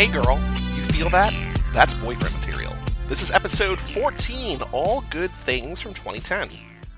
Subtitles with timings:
[0.00, 0.40] Hey girl,
[0.74, 1.34] you feel that?
[1.74, 2.74] That's boyfriend material.
[3.08, 6.48] This is episode 14, All Good Things from 2010.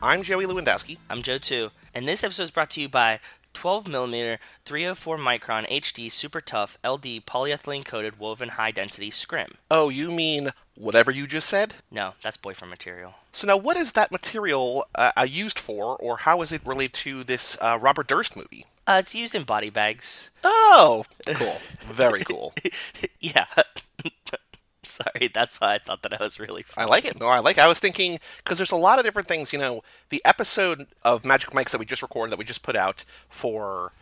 [0.01, 0.99] I'm Joey Lewandowski.
[1.11, 3.19] I'm Joe too, and this episode is brought to you by
[3.55, 9.55] 12mm 304 micron HD super tough LD polyethylene coated woven high density scrim.
[9.71, 11.75] Oh, you mean whatever you just said?
[11.91, 13.15] No, that's boyfriend material.
[13.33, 16.93] So now, what is that material uh, uh, used for, or how is it related
[16.95, 18.67] to this uh, Robert Durst movie?
[18.87, 20.31] Uh, it's used in body bags.
[20.43, 21.57] Oh, cool.
[21.81, 22.53] Very cool.
[23.21, 23.47] yeah.
[24.83, 27.21] Sorry, that's why I thought that I was really I like it.
[27.21, 27.57] No, I like.
[27.57, 27.61] It.
[27.61, 29.53] I was thinking because there's a lot of different things.
[29.53, 32.75] You know, the episode of Magic Mike's that we just recorded, that we just put
[32.75, 33.93] out for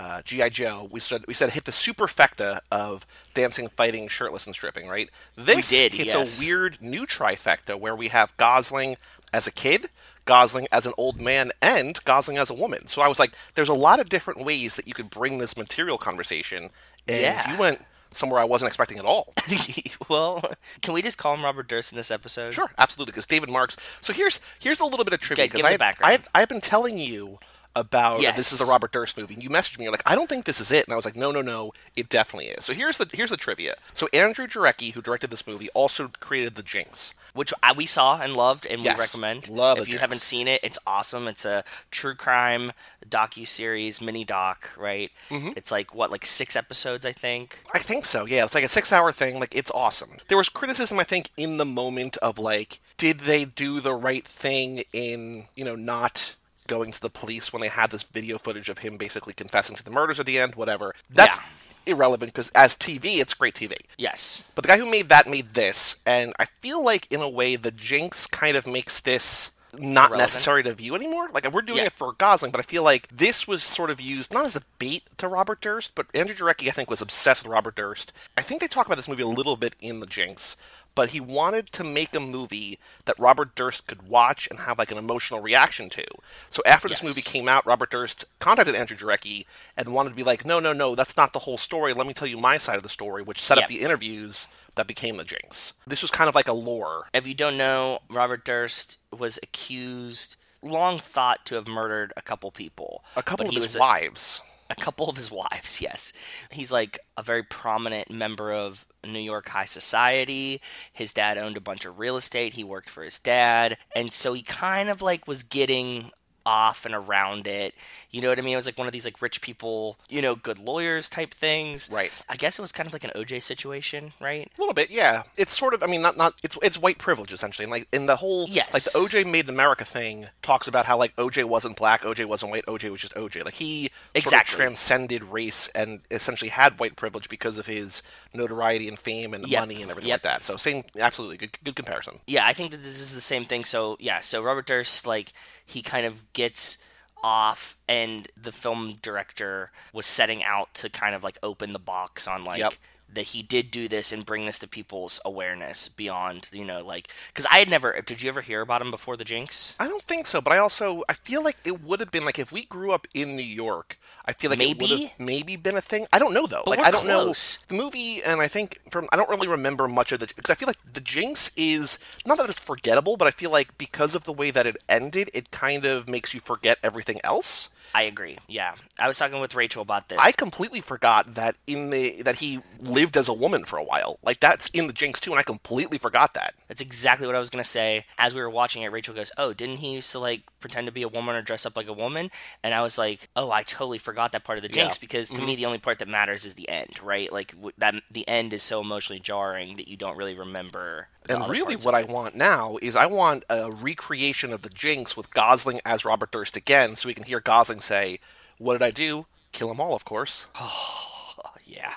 [0.00, 4.54] uh, GI Joe, we said we said hit the superfecta of dancing, fighting, shirtless, and
[4.54, 4.88] stripping.
[4.88, 5.10] Right.
[5.36, 6.38] This did, hits yes.
[6.38, 8.96] a weird new trifecta where we have Gosling
[9.32, 9.90] as a kid.
[10.30, 12.86] Gosling as an old man and Gosling as a woman.
[12.86, 15.56] So I was like, there's a lot of different ways that you could bring this
[15.56, 16.70] material conversation,
[17.08, 17.50] and Yeah.
[17.52, 19.34] you went somewhere I wasn't expecting at all.
[20.08, 20.42] well,
[20.82, 22.54] can we just call him Robert Durst in this episode?
[22.54, 23.10] Sure, absolutely.
[23.12, 23.76] Because David Marks.
[24.00, 25.44] So here's here's a little bit of trivia.
[25.44, 26.22] Okay, give the I, had- background.
[26.34, 27.38] I, I've been telling you
[27.76, 28.36] about Yes.
[28.36, 29.34] this is a Robert Durst movie.
[29.34, 29.84] And you messaged me.
[29.84, 30.86] You're like, I don't think this is it.
[30.86, 31.72] And I was like, No, no, no.
[31.96, 32.64] It definitely is.
[32.64, 33.76] So here's the here's the trivia.
[33.92, 37.14] So Andrew Jarecki, who directed this movie, also created The Jinx.
[37.34, 38.96] Which I, we saw and loved and Yes.
[38.96, 39.48] we recommend.
[39.48, 41.28] Love if you haven't seen it, it's awesome.
[41.28, 42.72] It's a true crime
[43.08, 45.10] docu series, mini doc, right?
[45.30, 45.50] Mm-hmm.
[45.56, 47.58] It's like what, like six episodes, I think.
[47.74, 48.24] I think so.
[48.26, 49.38] Yeah, it's like a six hour thing.
[49.40, 50.10] Like it's awesome.
[50.28, 54.26] There was criticism, I think, in the moment of like, did they do the right
[54.26, 56.34] thing in you know not
[56.66, 59.82] going to the police when they had this video footage of him basically confessing to
[59.84, 60.54] the murders at the end?
[60.54, 60.94] Whatever.
[61.08, 61.44] That's Yeah.
[61.86, 63.74] Irrelevant because as TV, it's great TV.
[63.98, 64.42] Yes.
[64.54, 67.56] But the guy who made that made this, and I feel like in a way
[67.56, 70.18] the Jinx kind of makes this not Irrelevant?
[70.18, 71.28] necessary to view anymore.
[71.32, 71.84] Like we're doing Yeah.
[71.86, 74.62] it for Gosling, but I feel like this was sort of used not as a
[74.80, 78.12] bait to Robert Durst, but Andrew Jarecki I think was obsessed with Robert Durst.
[78.36, 80.56] I think they talk about this movie a little bit in the Jinx.
[80.94, 84.90] But he wanted to make a movie that Robert Durst could watch and have like
[84.90, 86.04] an emotional reaction to.
[86.50, 87.08] So after this Yes.
[87.08, 90.72] movie came out, Robert Durst contacted Andrew Jarecki and wanted to be like, no, no,
[90.72, 91.92] no, that's not the whole story.
[91.94, 94.86] Let me tell you my side of the story, which set up the interviews that
[94.86, 95.72] became the Jinx.
[95.86, 97.06] This was kind of like a lore.
[97.14, 102.50] If you don't know, Robert Durst was accused, long thought to have murdered a couple
[102.50, 103.02] people.
[103.16, 104.40] A couple of his wives.
[104.44, 106.12] a couple of his wives, yes.
[106.50, 110.60] He's like a very prominent member of New York high society.
[110.92, 112.54] His dad owned a bunch of real estate.
[112.54, 113.78] He worked for his dad.
[113.94, 116.10] And so he kind of like was getting
[116.44, 117.74] off and around it.
[118.10, 118.54] You know what I mean?
[118.54, 121.88] It was like one of these like rich people, you know, good lawyers type things.
[121.92, 122.10] Right.
[122.28, 124.50] I guess it was kind of like an OJ situation, right?
[124.56, 125.22] A little bit, yeah.
[125.36, 126.34] It's sort of, I mean, not not.
[126.42, 128.72] It's it's white privilege essentially, and like in the whole, Yes.
[128.72, 132.24] like the OJ made in America thing talks about how like OJ wasn't black, OJ
[132.26, 133.44] wasn't white, OJ was just OJ.
[133.44, 134.56] Like he sort of Exactly.
[134.56, 138.02] transcended race and essentially had white privilege because of his
[138.34, 139.60] notoriety and fame and Yep.
[139.60, 140.24] money and everything Yep.
[140.24, 140.44] like that.
[140.44, 142.20] So same, absolutely good, good comparison.
[142.26, 143.64] yeah, I think that this is the same thing.
[143.64, 145.32] So yeah, so Robert Durst, like
[145.64, 146.78] he kind of gets
[147.22, 152.26] off, and the film director was setting out to kind of like open the box
[152.26, 152.74] on like Yep.
[153.14, 157.08] That he did do this and bring this to people's awareness beyond you know like
[157.28, 158.00] because I had never.
[158.02, 159.74] Did you ever hear about him before the Jinx?
[159.78, 162.38] I don't think so, but I also I feel like it would have been like
[162.38, 165.04] if we grew up in New York, I feel like it would Maybe?
[165.06, 166.06] have maybe been a thing.
[166.12, 166.62] I don't know though.
[166.64, 167.66] But like I don't close.
[167.68, 170.50] know the movie, and I think from I don't really remember much of the because
[170.50, 174.14] I feel like the Jinx is not that it's forgettable, but I feel like because
[174.14, 177.70] of the way that it ended, it kind of makes you forget everything else.
[177.94, 178.38] I agree.
[178.48, 180.18] Yeah, I was talking with Rachel about this.
[180.20, 184.18] I completely forgot that in the that he lived as a woman for a while.
[184.22, 186.54] Like that's in the Jinx too, and I completely forgot that.
[186.68, 188.06] That's exactly what I was gonna say.
[188.18, 190.92] As we were watching it, Rachel goes, "Oh, didn't he used to like pretend to
[190.92, 192.30] be a woman or dress up like a woman?"
[192.62, 194.90] And I was like, "Oh, I totally forgot that part of the Jinx Yeah.
[194.90, 195.00] Mm-hmm.
[195.00, 197.32] because to me the only part that matters is the end, right?
[197.32, 201.48] Like w- that the end is so emotionally jarring that you don't really remember." And
[201.48, 205.80] really, what I want now is I want a recreation of the Jinx with Gosling
[205.84, 208.18] as Robert Durst again, so we can hear Gosling say,
[208.58, 209.26] "What did I do?
[209.52, 211.94] Kill them all, of course." Oh, yeah.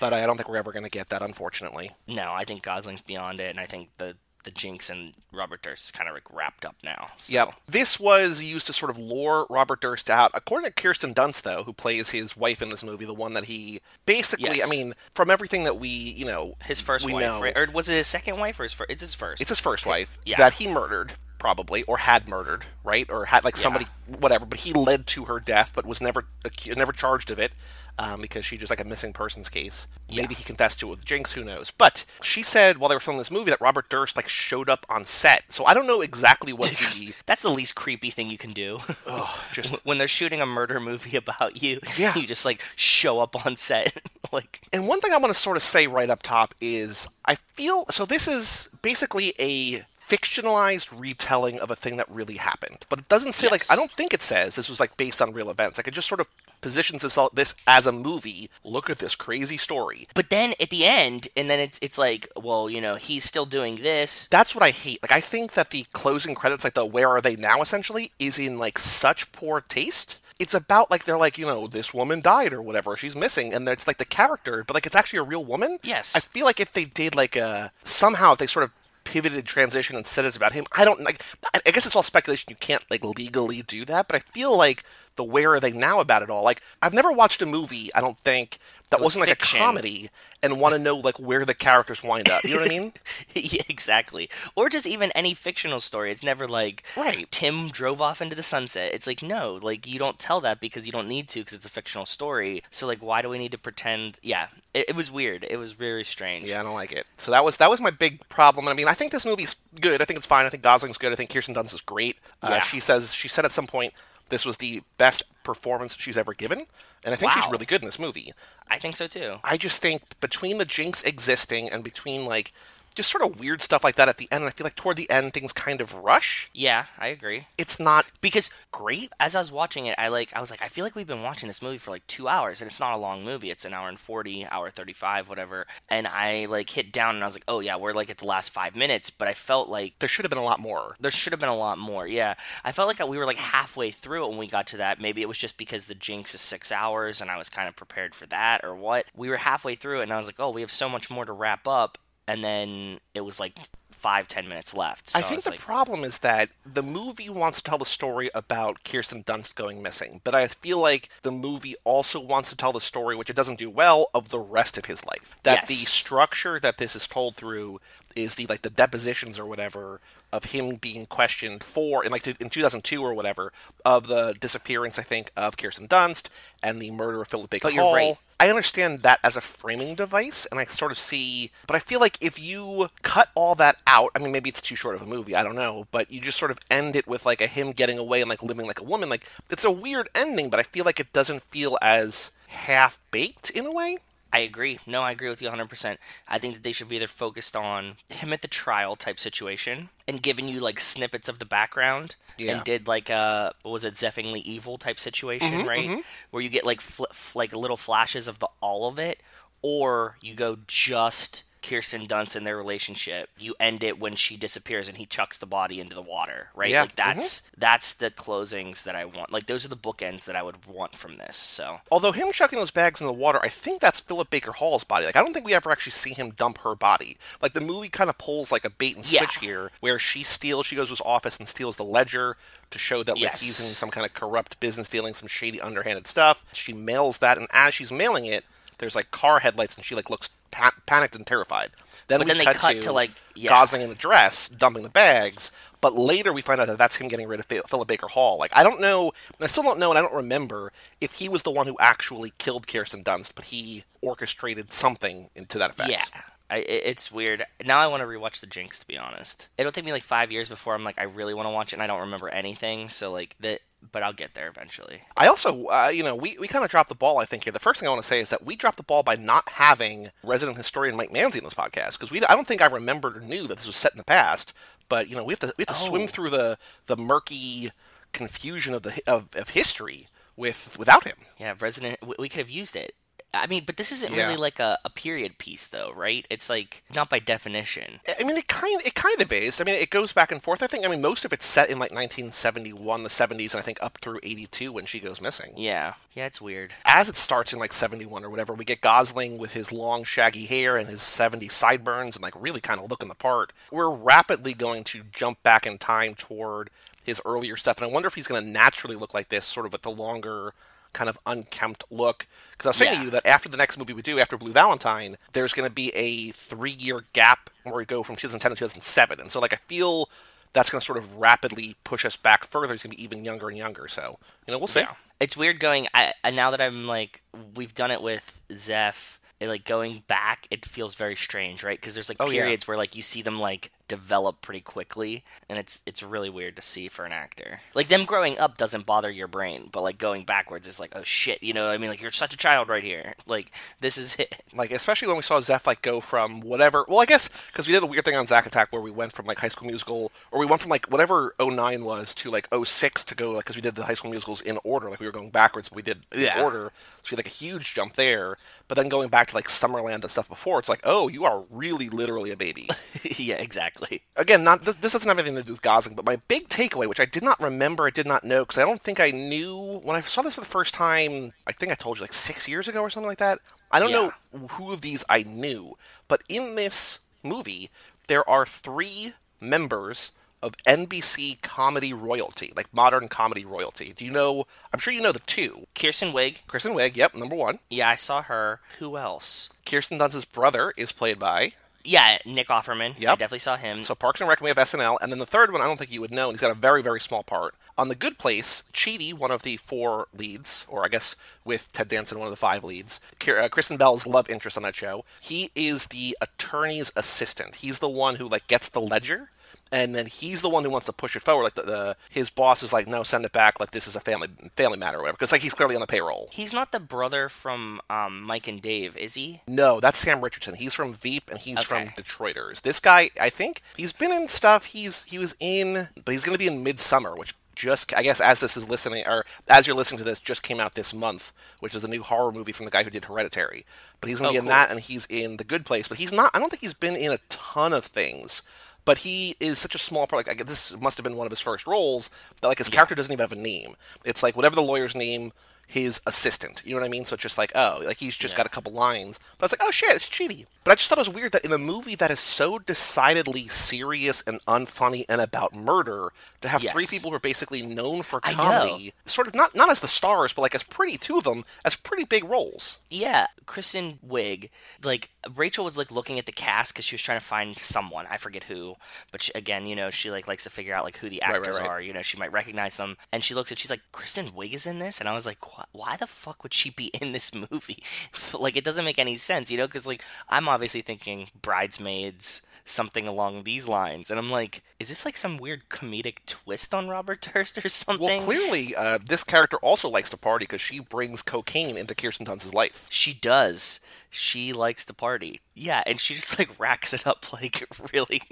[0.00, 1.90] But I don't think we're ever going to get that, unfortunately.
[2.06, 5.84] No, I think Gosling's beyond it, and I think the the Jinx and Robert Durst
[5.84, 7.08] is kind of like wrapped up now.
[7.18, 7.30] So.
[7.34, 7.54] Yep.
[7.68, 10.30] This was used to sort of lure Robert Durst out.
[10.32, 13.44] According to Kirsten Dunst, though, who plays his wife in this movie, the one that
[13.44, 14.66] he basically, Yes.
[14.66, 17.54] I mean, from everything that we, you know, His first wife, know, right?
[17.54, 18.90] or was it his second wife, or his first?
[18.90, 19.42] It's his first.
[19.42, 20.38] it's his first wife Yeah.
[20.38, 21.12] that he murdered.
[21.40, 23.10] Probably, or had murdered, right?
[23.10, 24.46] Or had like somebody, whatever.
[24.46, 26.26] But he led to her death, but was never
[26.66, 27.50] never charged of it
[27.98, 29.88] um, because she just like a missing persons case.
[30.08, 31.70] Maybe he confessed to it with Jinx, who knows?
[31.76, 34.86] But she said while they were filming this movie that Robert Durst like showed up
[34.88, 35.44] on set.
[35.48, 38.78] So I don't know exactly what the That's the least creepy thing you can do.
[39.06, 42.14] oh, just when they're shooting a murder movie about you, Yeah.
[42.16, 44.00] you just like show up on set.
[44.32, 47.34] like And one thing I want to sort of say right up top is I
[47.34, 52.84] feel so this is basically a fictionalized retelling of a thing that really happened.
[52.88, 55.32] But it doesn't say like I don't think it says this was like based on
[55.32, 55.78] real events.
[55.78, 56.26] Like it just sort of
[56.60, 58.50] positions this all, this as a movie.
[58.64, 60.08] Look at this crazy story.
[60.14, 63.46] But then at the end, and then it's it's like, well, you know, he's still
[63.46, 64.26] doing this.
[64.30, 65.00] That's what I hate.
[65.02, 68.38] Like I think that the closing credits like the where are they now essentially is
[68.38, 70.18] in like such poor taste.
[70.40, 73.68] It's about like they're like, you know, this woman died or whatever, she's missing and
[73.68, 75.78] it's like the character, but like it's actually a real woman.
[75.82, 76.16] Yes.
[76.16, 78.70] I feel like if they did like a somehow if they sort of
[79.10, 81.22] pivoted transition and said it's about him, I don't like
[81.52, 82.46] I I guess it's all speculation.
[82.48, 84.84] You can't like legally do that, but I feel like
[85.16, 86.42] the where are they now about it all?
[86.44, 88.58] Like I've never watched a movie, I don't think,
[88.90, 89.58] that was wasn't like fiction.
[89.60, 90.10] a comedy
[90.42, 92.42] and want to know like where the characters wind up.
[92.44, 92.92] You know what I mean?
[93.34, 94.28] yeah, exactly.
[94.56, 96.10] Or just even any fictional story.
[96.10, 97.26] It's never like Right.
[97.30, 98.92] Tim drove off into the sunset.
[98.92, 101.66] It's like no, like you don't tell that because you don't need to because it's
[101.66, 102.62] a fictional story.
[102.70, 104.18] So like, why do we need to pretend?
[104.22, 105.44] Yeah, it, it was weird.
[105.48, 106.48] It was very strange.
[106.48, 107.06] Yeah, I don't like it.
[107.18, 108.66] So that was that was my big problem.
[108.66, 110.00] I mean, I think this movie's good.
[110.02, 110.46] I think it's fine.
[110.46, 111.12] I think Gosling's good.
[111.12, 112.16] I think Kirsten Dunst is great.
[112.42, 112.62] Uh, Yeah.
[112.64, 113.92] She says she said at some point
[114.30, 116.66] this was the best performance she's ever given,
[117.04, 118.32] and I think she's really good in this movie.
[118.68, 119.38] I think so too.
[119.44, 122.52] I just think between the Jinx existing and between like
[122.94, 125.08] just sort of weird stuff like that at the end, I feel like toward the
[125.10, 126.50] end things kind of rush.
[126.52, 127.46] Yeah, I agree.
[127.56, 129.12] It's not Because great.
[129.20, 131.22] as I was watching it, I like I was like, I feel like we've been
[131.22, 133.50] watching this movie for like two hours, and it's not a long movie.
[133.50, 135.66] It's an hour and forty, hour thirty five, whatever.
[135.88, 138.26] And I like hit down, and I was like, oh yeah, we're like at the
[138.26, 139.10] last five minutes.
[139.10, 140.96] But I felt like There should have been a lot more.
[141.00, 142.06] there should have been a lot more.
[142.06, 142.34] Yeah,
[142.64, 145.00] I felt like we were like halfway through it when we got to that.
[145.00, 147.76] Maybe it was just because the Jinx is six hours, and I was kind of
[147.76, 149.06] prepared for that, or what.
[149.16, 151.24] We were halfway through it, and I was like, oh, we have so much more
[151.24, 151.98] to wrap up.
[152.30, 153.58] And then it was like
[153.90, 155.10] five, ten minutes left.
[155.10, 157.84] So I think was the like, problem is that the movie wants to tell the
[157.84, 162.56] story about Kirsten Dunst going missing, but I feel like the movie also wants to
[162.56, 165.34] tell the story, which it doesn't do well, of the rest of his life.
[165.42, 167.80] That the structure that this is told through
[168.16, 170.00] is the like the depositions or whatever
[170.32, 173.52] of him being questioned for in like in 2002 or whatever
[173.84, 176.28] of the disappearance I think of Kirsten Dunst
[176.62, 177.94] and the murder of Philip Baker But you're Hall.
[177.94, 178.18] right.
[178.38, 182.00] I understand that as a framing device, and I sort of see, but I feel
[182.00, 185.06] like if you cut all that out, I mean, maybe it's too short of a
[185.06, 187.72] movie, I don't know, but you just sort of end it with like a him
[187.72, 190.62] getting away and like living like a woman, like it's a weird ending, but I
[190.62, 193.98] feel like it doesn't feel as half baked in a way.
[194.32, 194.78] I agree.
[194.86, 195.96] No, I agree with you 100%.
[196.28, 199.88] I think that they should be either focused on him at the trial type situation
[200.06, 202.52] and giving you like snippets of the background Yeah.
[202.56, 205.88] and did like a what was it Zeffingly evil type situation, mm-hmm, right?
[205.88, 206.00] Mm-hmm.
[206.30, 209.20] Where you get like fl- f- like little flashes of the all of it
[209.62, 213.30] or you go just Kirsten Dunst and their relationship.
[213.38, 216.70] You end it when she disappears and he chucks the body into the water, right?
[216.70, 216.82] Yeah.
[216.82, 217.60] Like that's mm-hmm.
[217.60, 219.32] that's the closings that I want.
[219.32, 221.36] Like those are the bookends that I would want from this.
[221.36, 224.84] So, Although him chucking those bags in the water, I think that's Philip Baker Hall's
[224.84, 225.06] body.
[225.06, 227.18] Like I don't think we ever actually see him dump her body.
[227.42, 229.20] Like the movie kind of pulls like a bait and Yeah.
[229.20, 232.36] switch here, where she steals, she goes to his office and steals the ledger
[232.70, 233.42] to show that like Yes.
[233.42, 236.44] he's in some kind of corrupt business dealing, some shady underhanded stuff.
[236.52, 238.44] She mails that, and as she's mailing it,
[238.78, 241.70] there's like car headlights, and she like looks pa- panicked and terrified.
[242.06, 243.50] Then But we then they cut, cut to, to, like, yeah.
[243.50, 245.50] Gosling in a dress dumping the bags.
[245.80, 248.38] But later we find out that that's him getting rid of Phil- Philip Baker Hall.
[248.38, 251.42] Like I don't know, I still don't know, and I don't remember if he was
[251.42, 255.90] the one who actually killed Kirsten Dunst, but he orchestrated something into that effect.
[255.90, 256.04] Yeah.
[256.50, 257.46] I, it's weird.
[257.64, 258.80] Now I want to rewatch The Jinx.
[258.80, 261.46] To be honest, it'll take me like five years before I'm like I really want
[261.46, 262.88] to watch it, and I don't remember anything.
[262.88, 263.60] So like that,
[263.92, 265.02] but I'll get there eventually.
[265.16, 267.52] I also, uh, you know, we, we kind of dropped the ball, I think, here.
[267.52, 269.48] The first thing I want to say is that we dropped the ball by not
[269.50, 273.16] having resident historian Mike Manzi in this podcast, because we I don't think I remembered
[273.16, 274.52] or knew that this was set in the past,
[274.88, 275.88] but, you know, we have to, we have to Oh.
[275.88, 277.70] swim through the, the murky
[278.12, 281.16] confusion of, the, of, of history with without him.
[281.38, 281.98] Yeah, Resident.
[282.06, 282.94] we- We could have used it.
[283.32, 284.24] I mean, but this isn't Yeah.
[284.24, 286.26] really like a, a period piece, though, right?
[286.30, 288.00] It's like not by definition.
[288.18, 289.60] I mean, it kind it kind of is.
[289.60, 290.62] I mean, it goes back and forth.
[290.62, 290.84] I think.
[290.84, 293.98] I mean, most of it's set in like 1971, the 70s, and I think up
[293.98, 295.52] through 82 when she goes missing.
[295.56, 296.74] Yeah, yeah, it's weird.
[296.84, 300.46] As it starts in like 71 or whatever, we get Gosling with his long shaggy
[300.46, 303.52] hair and his 70s sideburns and like really kind of looking the part.
[303.70, 306.70] We're rapidly going to jump back in time toward
[307.04, 309.66] his earlier stuff, and I wonder if he's going to naturally look like this, sort
[309.66, 310.52] of with the longer
[310.92, 312.26] kind of unkempt look.
[312.52, 314.52] Because I was saying to you that after the next movie we do, after Blue
[314.52, 319.20] Valentine, there's going to be a three-year gap where we go from 2010 to 2007,
[319.20, 320.08] and so like I feel
[320.52, 322.74] that's going to sort of rapidly push us back further.
[322.74, 323.86] It's going to be even younger and younger.
[323.86, 324.80] So, you know, we'll see.
[324.80, 324.94] Yeah.
[325.20, 325.86] It's weird going.
[325.94, 327.22] I, and now that I'm like,
[327.54, 329.20] we've done it with Zeph.
[329.38, 331.80] It, like going back, it feels very strange, right?
[331.80, 332.42] Because there's like Oh, yeah.
[332.42, 336.56] periods where like you see them like develop pretty quickly, and it's it's really weird
[336.56, 337.60] to see for an actor.
[337.74, 341.02] Like them growing up doesn't bother your brain, but like going backwards is like, oh
[341.02, 341.66] shit, you know?
[341.66, 343.14] what I mean, like you're such a child right here.
[343.26, 344.42] Like this is it.
[344.54, 346.84] Like, especially when we saw Zeph, like, go from whatever.
[346.88, 349.12] Well, I guess, because we did the weird thing on Zack Attack where we went
[349.12, 352.48] from, like, High School Musical, or we went from, like, whatever 09 was to, like,
[352.52, 354.90] 06 to go, like, because we did the High School Musicals in order.
[354.90, 356.42] Like, we were going backwards, but we did in Yeah.
[356.42, 356.72] order.
[357.10, 358.38] So like, a huge jump there.
[358.68, 361.44] But then going back to, like, Summerland and stuff before, it's like, oh, you are
[361.50, 362.68] really literally a baby.
[363.02, 364.02] yeah, exactly.
[364.16, 366.86] again, not this, this doesn't have anything to do with Gosling, but my big takeaway,
[366.86, 369.80] which I did not remember, I did not know, because I don't think I knew
[369.82, 371.32] when I saw this for the first time.
[371.46, 373.40] I think I told you like six years ago or something like that.
[373.72, 374.12] I don't know
[374.50, 375.76] who of these I knew,
[376.08, 377.70] but in this movie,
[378.08, 380.10] there are three members
[380.42, 383.92] of NBC comedy royalty, like modern comedy royalty.
[383.94, 384.44] Do you know?
[384.72, 385.66] I'm sure you know the two.
[385.74, 386.38] Kristen Wiig.
[386.46, 386.96] Kristen Wiig.
[386.96, 387.58] yep, number one.
[387.68, 388.60] Yeah, I saw her.
[388.78, 389.50] Who else?
[389.66, 391.52] Kirsten Dunst's brother is played by
[391.84, 392.96] Yeah, Nick Offerman.
[392.98, 393.82] I definitely saw him.
[393.84, 395.92] So Parks and Rec, we have SNL, and then the third one I don't think
[395.92, 397.54] you would know, and he's got a very, very small part.
[397.78, 401.88] On The Good Place, Chidi, one of the four leads, or I guess with Ted
[401.88, 405.50] Danson, one of the five leads, uh, Kristen Bell's love interest on that show, he
[405.54, 407.56] is the attorney's assistant.
[407.56, 409.30] He's the one who like gets the ledger.
[409.72, 411.44] And then he's the one who wants to push it forward.
[411.44, 413.60] Like the, the his boss is like, no, send it back.
[413.60, 415.16] Like this is a family family matter or whatever.
[415.16, 416.28] Because like he's clearly on the payroll.
[416.32, 419.42] He's not the brother from um, Mike and Dave, is he?
[419.46, 420.56] No, that's Sam Richardson.
[420.56, 422.62] He's from Veep and he's from Detroiters.
[422.62, 424.64] This guy, I think, he's been in stuff.
[424.66, 428.20] He's he was in, but he's going to be in Midsommar, which just I guess
[428.20, 431.30] as this is listening or as you're listening to this, just came out this month,
[431.60, 433.64] which is a new horror movie from the guy who did Hereditary.
[434.00, 434.50] But he's going to Oh, be in cool.
[434.50, 435.86] that, and he's in The Good Place.
[435.86, 436.30] But he's not.
[436.34, 438.42] I don't think he's been in a ton of things.
[438.84, 440.26] But he is such a small part.
[440.26, 442.10] Like I- this must have been one of his first roles.
[442.40, 443.76] That like his character doesn't even have a name.
[444.04, 445.32] It's like whatever the lawyer's name
[445.66, 446.62] his assistant.
[446.64, 447.04] You know what I mean?
[447.04, 449.20] So it's just like, oh, like he's just got a couple lines.
[449.38, 450.46] But it's like, oh shit, it's Chidi.
[450.70, 453.48] But I just thought it was weird that in a movie that is so decidedly
[453.48, 456.12] serious and unfunny and about murder,
[456.42, 459.80] to have three people who are basically known for comedy, sort of not not as
[459.80, 462.78] the stars, but like as pretty two of them as pretty big roles.
[462.88, 464.50] Yeah, Kristen Wiig.
[464.84, 468.06] Like Rachel was like looking at the cast because she was trying to find someone.
[468.08, 468.76] I forget who,
[469.10, 471.34] but she, again, you know, she like likes to figure out like who the right,
[471.34, 471.68] actors right.
[471.68, 471.80] are.
[471.80, 473.58] You know, she might recognize them, and she looks at.
[473.58, 475.38] She's like, Kristen Wiig is in this, and I was like,
[475.72, 477.82] why the fuck would she be in this movie?
[478.38, 479.66] like, it doesn't make any sense, you know?
[479.66, 482.42] Because like I'm obviously thinking Bridesmaids.
[482.66, 486.88] Something along these lines, and I'm like, is this like some weird comedic twist on
[486.88, 488.06] Robert Durst or something?
[488.06, 492.26] Well, clearly, uh, this character also likes to party because she brings cocaine into Kirsten
[492.26, 492.86] Dunst's life.
[492.88, 493.80] She does.
[494.10, 495.40] She likes to party.
[495.54, 498.22] Yeah, and she just like racks it up like really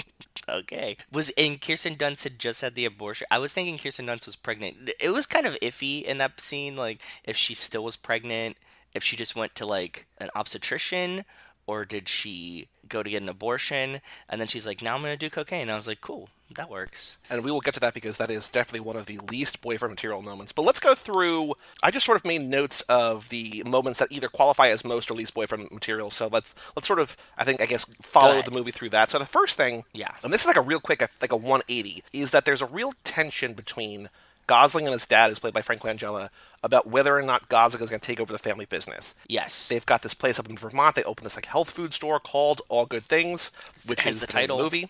[0.49, 0.99] okay.
[1.11, 3.27] Was and Kirsten Dunst had just had the abortion.
[3.31, 4.91] I was thinking Kirsten Dunst was pregnant.
[5.01, 8.57] It was kind of iffy in that scene, like if she still was pregnant,
[8.95, 11.25] if she just went to like an obstetrician,
[11.69, 14.01] or did she go to get an abortion?
[14.29, 16.71] And then she's like, "Now I'm gonna do cocaine." And I was like, "Cool, that
[16.71, 19.61] works." and we will get to that because that is definitely one of the least
[19.61, 20.51] boyfriend material moments.
[20.53, 21.55] But let's go through.
[21.83, 25.15] I just sort of made notes of the moments that either qualify as most or
[25.15, 26.11] least boyfriend material.
[26.11, 29.11] So let's let's sort of I think I guess follow the movie through that.
[29.11, 30.11] So the first thing, Yeah.
[30.25, 32.95] and this is like a real quick like a 180, is that there's a real
[33.05, 34.09] tension between
[34.49, 36.31] Gosling and his dad, who's played by Frank Langella,
[36.65, 39.15] about whether or not Gosling is going to take over the family business.
[39.29, 39.69] Yes.
[39.69, 40.97] They've got this place up in Vermont.
[40.97, 43.53] They open this like health food store called All Good Things,
[43.87, 44.59] which Hence is the title.
[44.59, 44.89] movie,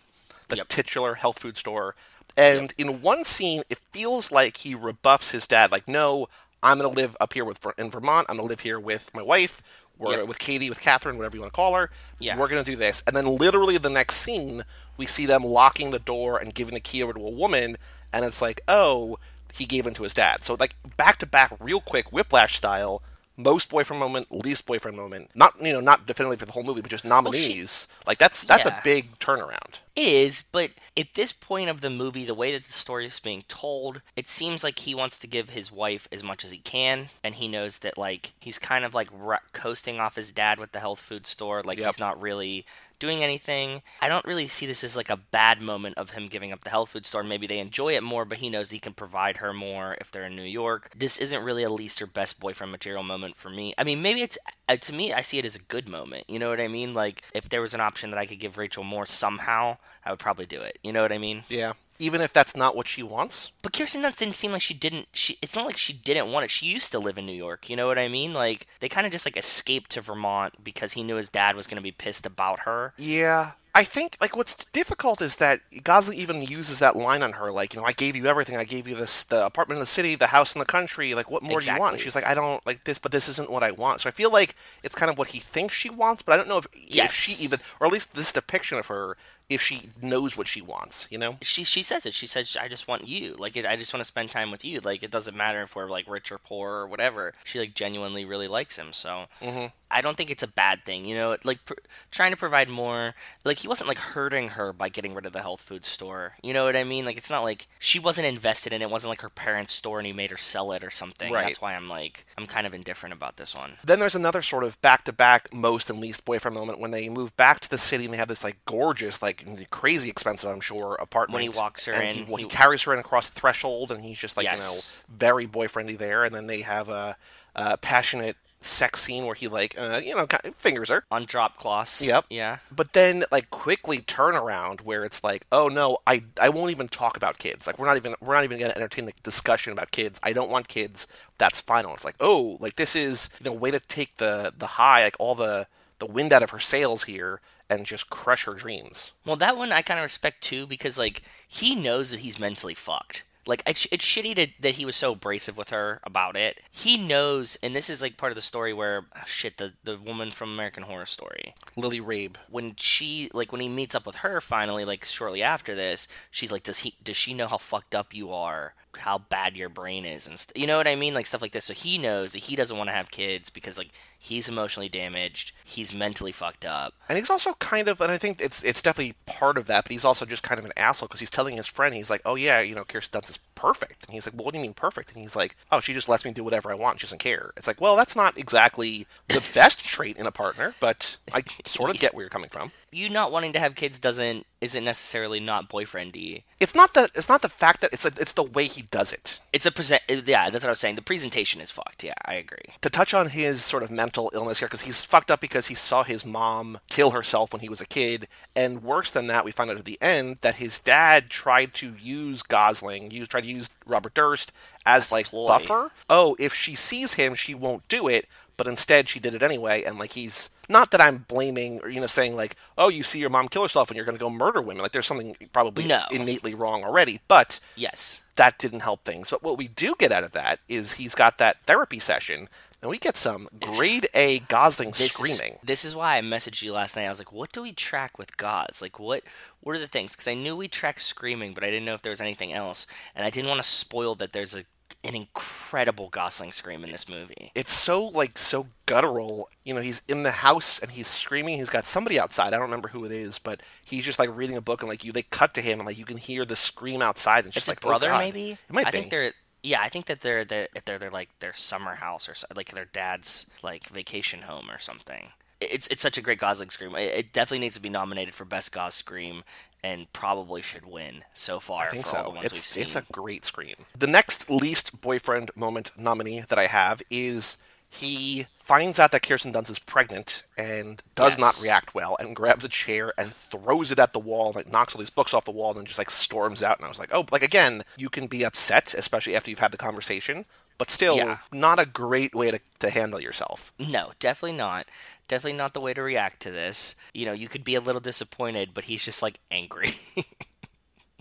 [0.49, 0.69] the Yep.
[0.69, 1.95] titular health food store.
[2.37, 6.29] And in one scene, it feels like he rebuffs his dad, like, "No,
[6.63, 8.27] I'm going to live up here with in Vermont.
[8.31, 9.61] I'm going to live here with my wife,
[9.99, 10.27] or Yep.
[10.29, 11.91] with Katie, with Catherine, whatever you want to call her.
[12.21, 12.37] Yeah.
[12.39, 14.65] We're going to do this." And then literally the next scene,
[14.97, 17.77] we see them locking the door and giving the key over to a woman,
[18.13, 19.19] and it's like, "Oh."
[19.55, 20.43] He gave in to his dad.
[20.45, 23.03] So, like, back to back, real quick, whiplash style
[23.41, 25.31] most boyfriend moment, least boyfriend moment.
[25.33, 27.87] Not you know, not definitively for the whole movie, but just nominees.
[28.05, 28.81] like that's that's Yeah.
[28.81, 29.79] a big turnaround.
[29.95, 33.21] It is, but at this point of the movie, the way that the story is
[33.21, 36.59] being told, it seems like he wants to give his wife as much as he
[36.59, 40.59] can, and he knows that like he's kind of like ra- coasting off his dad
[40.59, 41.87] with the health food store, like Yep.
[41.87, 42.67] he's not really
[42.99, 43.83] doing anything.
[44.01, 46.71] I don't really see this as like a bad moment of him giving up the
[46.71, 47.23] health food store.
[47.23, 50.27] Maybe they enjoy it more, but he knows he can provide her more if they're
[50.27, 50.93] in New York.
[50.97, 53.75] This isn't really a least or best boyfriend material moment for me.
[53.79, 54.39] I mean, maybe it's
[54.69, 56.25] uh, to me, I see it as a good moment.
[56.29, 56.95] You know what I mean?
[56.95, 60.19] Like if there was an option that I could give Rachel more somehow, I would
[60.19, 60.79] probably do it.
[60.83, 61.45] You know what I mean?
[61.49, 61.73] Yeah.
[61.99, 63.51] Even if that's not what she wants.
[63.63, 65.09] But Kirsten Dunst didn't seem like she didn't.
[65.13, 66.51] She it's not like she didn't want it.
[66.51, 67.69] She used to live in New York.
[67.69, 68.33] You know what I mean?
[68.33, 71.67] Like they kind of just like escaped to Vermont because he knew his dad was
[71.67, 72.95] going to be pissed about her.
[72.97, 73.53] Yeah.
[73.75, 77.75] I think like what's difficult is that Gosling even uses that line on her, like
[77.75, 78.57] you know, I gave you everything.
[78.57, 81.15] I gave you this, the apartment in the city, the house in the country.
[81.15, 81.93] Like, what more do you want?
[81.93, 84.01] And she's like, I don't like this, but this isn't what I want.
[84.01, 86.49] So I feel like it's kind of what he thinks she wants, but I don't
[86.49, 87.13] know if, if Yes.
[87.13, 89.17] she even, or at least this depiction of her,
[89.49, 91.07] if she knows what she wants.
[91.11, 91.39] You know?
[91.43, 92.15] she she says it.
[92.15, 93.35] She says, "I just want you.
[93.39, 94.81] Like, it, I just want to spend time with you.
[94.81, 97.35] Like, it doesn't matter if we're like rich or poor or whatever.
[97.45, 98.93] She like genuinely really likes him.
[98.93, 99.67] So mm-hmm.
[99.91, 101.05] I don't think it's a bad thing.
[101.05, 101.75] You know, like pr-
[102.11, 103.15] trying to provide more.
[103.45, 106.35] Like, he wasn't like hurting her by getting rid of the health food store.
[106.43, 107.05] You know what I mean?
[107.05, 108.87] Like, it's not like she wasn't invested in it.
[108.87, 111.33] It wasn't like her parents' store and he made her sell it or something.
[111.33, 111.47] Right.
[111.47, 113.73] That's why I'm like, I'm kind of indifferent about this one.
[113.85, 117.61] Then there's another sort of back-to-back most and least boyfriend moment when they move back
[117.61, 119.38] to the city and they have this like gorgeous, like
[119.71, 121.35] crazy expensive, I'm sure, apartment.
[121.35, 123.39] When he walks her and in, he, well, he he- carries her in across the
[123.41, 124.59] threshold, and he's just like Yes.
[124.59, 126.25] you know very boyfriendy there.
[126.25, 127.17] And then they have a,
[127.55, 131.05] a passionate sex scene where he like uh, you know kind of fingers her.
[131.13, 132.03] On drop cloths.
[132.05, 132.25] Yep.
[132.29, 132.59] Yeah.
[132.75, 136.89] But then, like, quickly turn around where it's like, oh no, I I won't even
[136.89, 137.67] talk about kids.
[137.67, 140.19] Like, we're not even we're not even going to entertain the discussion about kids.
[140.25, 141.07] I don't want kids.
[141.39, 141.95] That's final.
[141.95, 145.37] It's like, oh, like this is the way to take the the high, like all
[145.37, 145.69] the
[146.01, 147.41] the wind out of her sails here,
[147.71, 149.13] and just crush her dreams.
[149.25, 152.75] Well, that one I kind of respect too because like he knows that he's mentally
[152.75, 153.25] fucked.
[153.47, 156.61] Like it's, it's shitty to, that he was so abrasive with her about it.
[156.71, 159.97] He knows, and this is like part of the story where ah, shit the the
[159.97, 162.37] woman from American Horror Story Lily Rabe.
[162.51, 166.53] when she like when he meets up with her finally like shortly after this she's
[166.53, 170.05] like does he does she know how fucked up you are how bad your brain
[170.05, 172.33] is and st- you know what i mean like stuff like this so he knows
[172.33, 175.53] that he doesn't want to have kids because like he's emotionally damaged.
[175.65, 176.95] He's mentally fucked up.
[177.09, 179.93] And he's also kind of, and I think it's it's definitely part of that, but
[179.93, 182.35] he's also just kind of an asshole because he's telling his friend, he's like, oh
[182.35, 184.07] yeah, you know, Kirsten Dunst is perfect.
[184.07, 185.13] And he's like, well, what do you mean perfect?
[185.13, 187.01] And he's like, oh, she just lets me do whatever I want.
[187.01, 187.51] She doesn't care.
[187.57, 191.91] It's like, well, that's not exactly the best trait in a partner, but I sort
[191.91, 192.73] of get where you're coming from.
[192.91, 197.29] you not wanting to have kids doesn't isn't necessarily not boyfriendy It's not the it's
[197.29, 199.41] not the fact that it's a, it's the way he does it.
[199.53, 202.15] it's a present uh, yeah that's what i was saying the presentation is fucked yeah
[202.25, 205.41] i agree To touch on his sort of mental illness here, because he's fucked up
[205.41, 209.29] because he saw his mom kill herself when he was a kid, and worse than
[209.29, 213.29] that, we find out at the end that his dad tried to use Gosling, use
[213.29, 214.53] tried to use Robert Durst
[214.87, 215.47] as like ploy.
[215.49, 215.91] buffer.
[216.09, 218.27] Oh, if she sees him, she won't do it,
[218.57, 222.01] but instead she did it anyway, and like he's not that I'm blaming or you
[222.01, 224.29] know saying like, oh, you see your mom kill herself and you're going to go
[224.31, 224.83] murder women.
[224.83, 226.03] Like there's something probably No.
[226.11, 229.31] innately wrong already, but yes that didn't help things.
[229.31, 232.49] But what we do get out of that is he's got that therapy session,
[232.81, 235.55] and we get some grade A Gosling this screaming.
[235.55, 237.07] Is, this is why I messaged you last night.
[237.07, 238.81] I was like, "What do we track with Gos?
[238.83, 239.23] Like, what
[239.61, 242.03] what are the things?" Because I knew we tracked screaming, but I didn't know if
[242.03, 244.33] there was anything else, and I didn't want to spoil that.
[244.33, 244.65] There's a
[245.05, 247.53] an incredible Gosling scream in this movie.
[247.55, 249.49] It's so like so guttural.
[249.65, 251.59] You know, he's in the house and he's screaming.
[251.59, 252.49] He's got somebody outside.
[252.49, 255.05] I don't remember who it is, but he's just like reading a book and like
[255.05, 257.45] you, they cut to him and like you can hear the scream outside.
[257.45, 258.19] And it's It's like oh, brother, God.
[258.19, 258.53] maybe.
[258.53, 258.99] It might I be.
[258.99, 259.33] think they're.
[259.63, 262.47] Yeah, I think that they're the if they're, they're like their summer house or so,
[262.55, 265.31] like their dad's like vacation home or something.
[265.61, 266.95] It's it's such a great Gosling scream.
[266.95, 269.43] It, it definitely needs to be nominated for best Gos scream
[269.83, 272.17] and probably should win so far I think for so.
[272.19, 272.83] all the ones it's, we've seen.
[272.85, 273.75] it's a great scream.
[273.97, 277.57] The next least boyfriend moment nominee that I have is
[277.91, 281.41] he finds out that Kirsten Dunst is pregnant and does Yes.
[281.41, 284.95] not react well and grabs a chair and throws it at the wall, like knocks
[284.95, 286.77] all these books off the wall and then just like storms out.
[286.79, 289.73] And I was like, oh, like again, you can be upset, especially after you've had
[289.73, 290.45] the conversation,
[290.77, 291.39] but still Yeah.
[291.51, 293.73] not a great way to, to handle yourself.
[293.79, 294.87] No, definitely not.
[295.29, 296.95] Definitely not the way to react to this.
[297.15, 299.95] You know, you could be a little disappointed, but he's just like angry.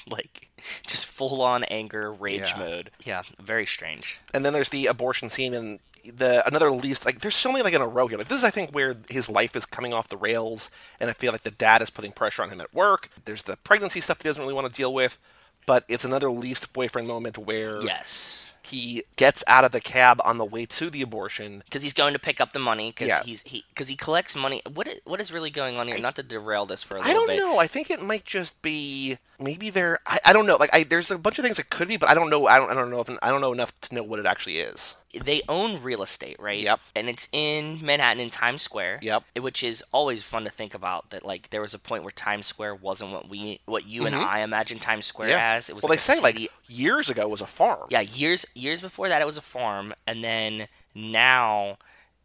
[0.10, 0.50] like
[0.86, 2.60] just full on anger, rage Yeah.
[2.60, 2.92] mode.
[3.04, 4.20] Yeah, very strange.
[4.34, 5.80] And then there's the abortion scene and
[6.12, 8.18] the another least like there's so many like in a row here.
[8.18, 11.14] Like this is I think where his life is coming off the rails and I
[11.14, 13.10] feel like the dad is putting pressure on him at work.
[13.26, 15.18] There's the pregnancy stuff he doesn't really want to deal with,
[15.66, 18.52] but it's another least boyfriend moment where Yes.
[18.64, 21.62] he gets out of the cab on the way to the abortion.
[21.66, 22.90] Because he's going to pick up the money.
[22.92, 23.24] Because Yeah.
[23.24, 24.62] he's he because he collects money.
[24.74, 25.98] What is, what is really going on here?
[26.00, 27.40] Not to derail this for a I little I don't bit.
[27.40, 27.58] know.
[27.60, 30.00] I think it might just be maybe there.
[30.06, 30.58] I, I don't know.
[30.58, 32.46] Like I, there's a bunch of things it could be, but I don't know.
[32.48, 32.70] I don't.
[32.70, 34.96] I don't know if I don't know enough to know what it actually is.
[35.24, 36.60] They own real estate, right?
[36.60, 36.80] Yep.
[36.96, 39.00] And it's in Manhattan in Times Square.
[39.02, 39.24] Yep.
[39.40, 41.12] Which is always fun to think about.
[41.12, 44.16] That like there was a point where Times Square wasn't what we, what you and
[44.16, 45.70] I imagine Times Square as.
[45.70, 45.88] It was Mm-hmm.
[45.88, 47.88] well, like they say like years ago it was a farm.
[47.90, 51.78] yeah, years years before that it was a farm, and then now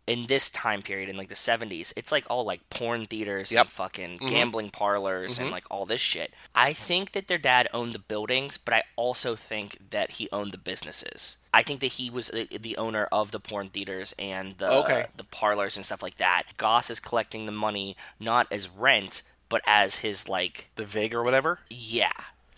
[0.07, 3.61] in this time period in like the 70s it's like all like porn theaters Yep.
[3.67, 4.27] and fucking mm-hmm.
[4.27, 5.55] gambling parlors and mm-hmm.
[5.55, 9.37] like all this shit i think that their dad owned the buildings but i also
[9.37, 13.31] think that he owned the businesses i think that he was the, the owner of
[13.31, 15.07] the porn theaters and the Okay.
[15.17, 19.61] the parlors and stuff like that goss is collecting the money not as rent but
[19.67, 21.59] as his like The Vig or whatever.
[21.69, 22.11] yeah.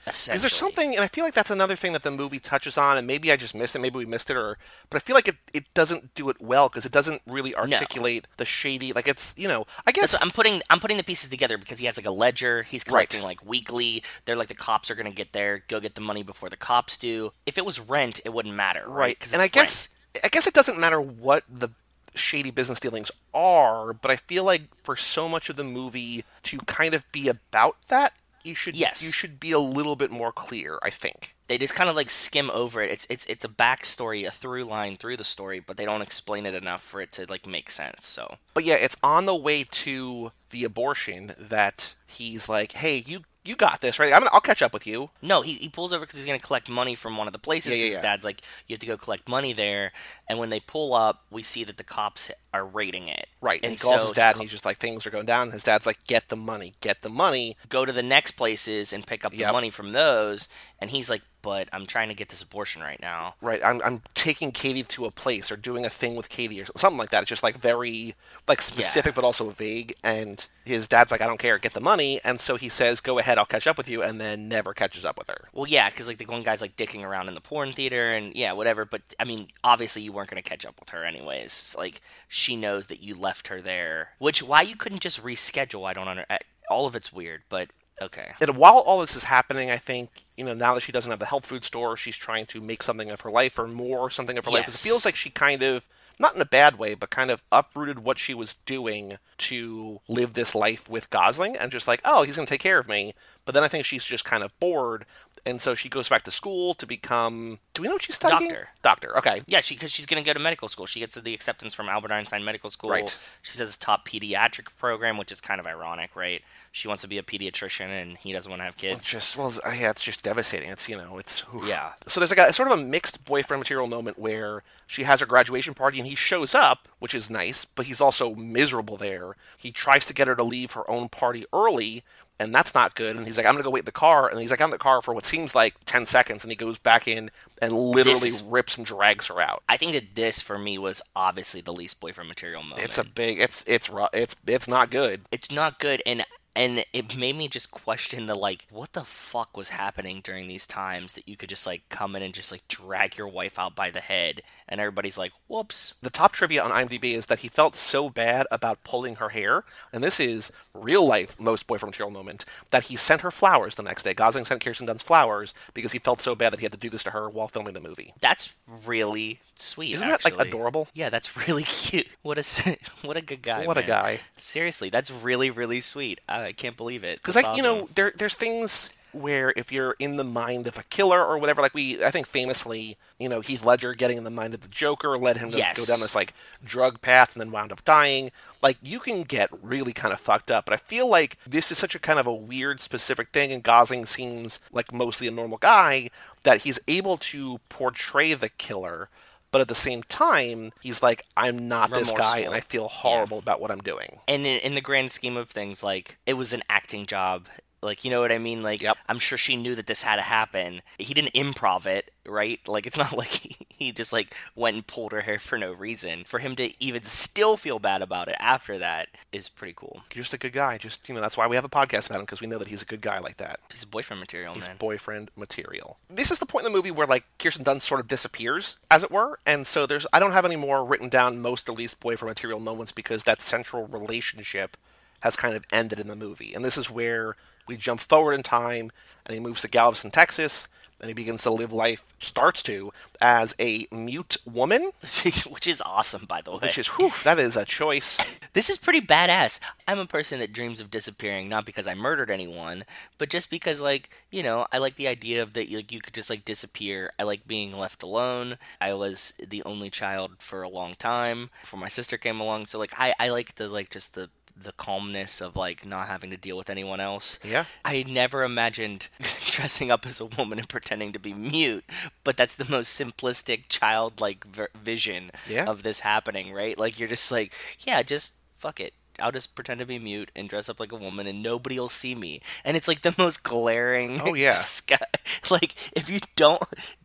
[0.06, 2.98] Is there something, and I feel like that's another thing that the movie touches on,
[2.98, 4.58] and maybe I just missed it, maybe we missed it, or
[4.90, 8.26] but I feel like it, it doesn't do it well because it doesn't really articulate
[8.36, 11.30] the shady, like it's you know, I guess That's- I'm putting I'm putting the pieces
[11.30, 12.62] together because he has like a ledger.
[12.64, 13.08] He's Right.
[13.08, 14.02] collecting like weekly.
[14.26, 16.98] They're like the cops are gonna get there, go get the money before the cops
[16.98, 17.32] do.
[17.46, 19.16] If it was rent, it wouldn't matter, right?
[19.20, 19.88] right, and I guess
[20.22, 21.70] I guess it doesn't matter what the
[22.14, 26.58] shady business dealings are, but I feel like for so much of the movie to
[26.60, 28.12] kind of be about that,
[28.44, 29.02] you should Yes.
[29.04, 30.78] you should be a little bit more clear.
[30.83, 31.35] I think.
[31.46, 32.90] they just kind of like skim over it.
[32.90, 36.46] It's it's it's a backstory, a through line through the story, but they don't explain
[36.46, 38.07] it enough for it to like make sense.
[38.07, 43.24] So But yeah, it's on the way to the abortion that he's like, "Hey, you
[43.44, 44.12] you got this, right?
[44.12, 46.38] I'm gonna, I'll catch up with you." no, he, he pulls over because he's gonna
[46.38, 47.72] collect money from one of the places.
[47.74, 47.90] Yeah, yeah, yeah.
[47.92, 49.92] His dad's like, you have to go collect money there.
[50.28, 53.26] And when they pull up, we see that the cops are raiding it.
[53.40, 53.61] Right.
[53.62, 55.50] And, And he calls so his dad, and he's just like, "Things are going down."
[55.50, 59.07] His dad's like, "Get the money, get the money." go to the next places and
[59.07, 59.52] pick up the Yep.
[59.52, 60.48] money from those.
[60.80, 63.35] And he's like, but I'm trying to get this abortion right now.
[63.42, 63.61] Right.
[63.62, 66.96] I'm I'm taking Katie to a place or doing a thing with Katie or something
[66.96, 67.20] like that.
[67.20, 68.14] It's just like very
[68.48, 69.94] like specific, but also vague.
[70.02, 73.18] And his dad's like, "I don't care, get the money." And so he says, "Go
[73.18, 75.48] ahead, I'll catch up with you," and then never catches up with her.
[75.52, 78.35] Well, yeah, because like the one guy's like dicking around in the porn theater and
[78.35, 78.87] yeah, whatever.
[78.87, 81.76] But I mean, obviously you weren't going to catch up with her anyways.
[81.76, 84.12] Like she knows that you left her there.
[84.18, 85.87] Which why you couldn't just reschedule?
[85.87, 86.24] I don't under.
[86.70, 87.68] All of it's weird, but
[88.00, 88.33] okay.
[88.40, 91.20] And while all this is happening, I think you know now that she doesn't have
[91.20, 94.38] the health food store, she's trying to make something of her life or more something
[94.38, 94.64] of her life.
[94.66, 94.85] 'Cause Yes.
[94.85, 95.87] It feels like she kind of
[96.18, 100.35] not in a bad way, but kind of uprooted what she was doing to live
[100.35, 103.14] this life with Gosling, and just like, oh, he's going to take care of me.
[103.44, 105.07] But then I think she's just kind of bored,
[105.44, 107.59] and so she goes back to school to become.
[107.74, 108.48] Do we know what she's studying?
[108.48, 108.68] Doctor.
[108.83, 109.18] Doctor.
[109.18, 109.42] Okay.
[109.46, 110.87] Yeah, she because she's going to go to medical school.
[110.87, 112.90] She gets the acceptance from Albert Einstein Medical School.
[112.90, 113.18] Right.
[113.42, 116.42] She says top pediatric program, which is kind of ironic, right?
[116.76, 118.98] She wants to be a pediatrician, and he doesn't want to have kids.
[118.98, 120.70] It's just well, yeah, it's just devastating.
[120.70, 121.64] It's you know, it's oof.
[121.64, 121.92] Yeah.
[122.08, 125.26] So there's like a sort of a mixed boyfriend material moment where she has her
[125.26, 129.37] graduation party and he shows up, which is nice, but he's also miserable there.
[129.56, 132.02] He tries to get her to leave her own party early,
[132.40, 133.14] and that's not good.
[133.14, 134.70] And he's like, I'm gonna go wait in the car, and he's like, I'm in
[134.72, 137.30] the car for what seems like ten seconds, and he goes back in
[137.62, 139.62] and literally is- rips and drags her out.
[139.68, 142.82] I think that this for me was obviously the least boyfriend material moment.
[142.82, 145.20] It's a big, it's it's ru- it's it's not good.
[145.30, 146.24] it's not good and
[146.56, 150.66] and it made me just question the like what the fuck was happening during these
[150.66, 153.74] times that you could just like come in and just like drag your wife out
[153.74, 157.48] by the head and everybody's like whoops The top trivia on IMDb is that he
[157.48, 162.10] felt so bad about pulling her hair, and this is real life most boyfriend material
[162.10, 164.14] moment, that he sent her flowers the next day.
[164.14, 166.88] Gosling sent Kirsten Dunst flowers because he felt so bad that he had to do
[166.90, 168.14] this to her while filming the movie.
[168.20, 168.54] that's
[168.86, 170.88] really sweet Isn't that like adorable?
[170.94, 174.20] yeah that's really cute what a what a good guy What a guy.
[174.36, 178.35] seriously that's really really sweet i can't believe it Because like you know, there there's
[178.35, 182.11] things where if you're in the mind of a killer or whatever, like we I
[182.11, 185.52] think famously, you know, Heath Ledger getting in the mind of the Joker led him
[185.52, 185.78] to Yes.
[185.78, 188.33] go down this like drug path and then wound up dying.
[188.61, 191.78] Like you can get really kind of fucked up, but I feel like this is
[191.78, 195.59] such a kind of a weird specific thing, and Gosling seems like mostly a normal
[195.59, 196.09] guy
[196.42, 199.09] that he's able to portray the killer.
[199.54, 203.38] But at the same time, he's like, I'm not this guy, and I feel horrible
[203.38, 204.18] about what I'm doing.
[204.26, 207.46] and in, in the grand scheme of things, like it was an acting job.
[207.85, 208.62] Like you know what I mean?
[208.62, 208.97] Like Yep.
[209.09, 210.83] I'm sure she knew that this had to happen.
[210.99, 212.61] He didn't improv it, right?
[212.66, 215.73] Like it's not like he, he just like went and pulled her hair for no
[215.73, 216.25] reason.
[216.25, 220.03] For him to even still feel bad about it after that is pretty cool.
[220.11, 220.79] Just a good guy.
[220.79, 222.68] Just you know, that's why we have a podcast about him because we know that
[222.68, 223.61] he's a good guy like that.
[223.70, 224.77] He's boyfriend material, He's man.
[224.79, 225.99] boyfriend material.
[226.09, 229.03] This is the point in the movie where like Kirsten Dunst sort of disappears, as
[229.03, 232.01] it were, and so there's I don't have any more written down most or least
[232.01, 234.77] boyfriend material moments because that central relationship
[235.20, 238.42] has kind of ended in the movie, and this is where we jump forward in
[238.42, 238.90] time,
[239.27, 240.68] and he moves to Galveston, Texas,
[241.00, 244.92] and he begins to live life starts to as a mute woman,
[245.48, 246.59] Which is awesome, by the way.
[246.62, 248.16] which is whew, that is a choice.
[248.55, 249.59] This is pretty badass.
[249.88, 252.85] I'm a person that dreams of disappearing, not because I murdered anyone,
[253.18, 256.14] but just because, like, you know, I like the idea of that, like, you could
[256.14, 257.11] just like disappear.
[257.18, 258.59] I like being left alone.
[258.81, 262.79] I was the only child for a long time before my sister came along, so
[262.79, 266.36] like, I I like the like just the the calmness of like not having to
[266.36, 267.38] deal with anyone else.
[267.44, 267.64] Yeah.
[267.84, 269.08] I never imagined
[269.50, 271.84] dressing up as a woman and pretending to be mute,
[272.22, 275.66] but that's the most simplistic childlike ver- vision Yeah.
[275.66, 276.78] of this happening, right?
[276.78, 278.94] Like you're just like, yeah, just fuck it.
[279.20, 281.88] I'll just pretend to be mute and dress up like a woman, and nobody will
[281.88, 282.40] see me.
[282.64, 284.20] And it's like the most glaring.
[284.22, 284.53] Oh, yeah.
[284.53, 284.98] sky-
[285.50, 286.62] like if you don't,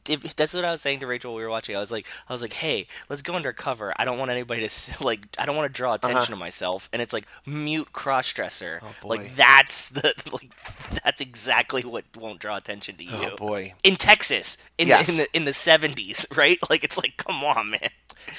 [0.08, 1.32] if that's what I was saying to Rachel.
[1.34, 1.76] when We were watching.
[1.76, 3.94] I was like, I was like, hey, let's go undercover.
[3.98, 5.22] I don't want anybody to like.
[5.38, 6.26] I don't want to draw attention Uh-huh.
[6.32, 6.90] to myself.
[6.94, 8.80] And it's like mute cross dresser.
[8.84, 8.94] Oh.
[9.08, 10.52] Like that's the like
[11.04, 13.74] that's exactly what won't draw attention to you Oh boy.
[13.84, 15.08] in Texas in Yes.
[15.08, 16.58] the in the in the seventies, right?
[16.70, 17.90] Like it's like, come on, man.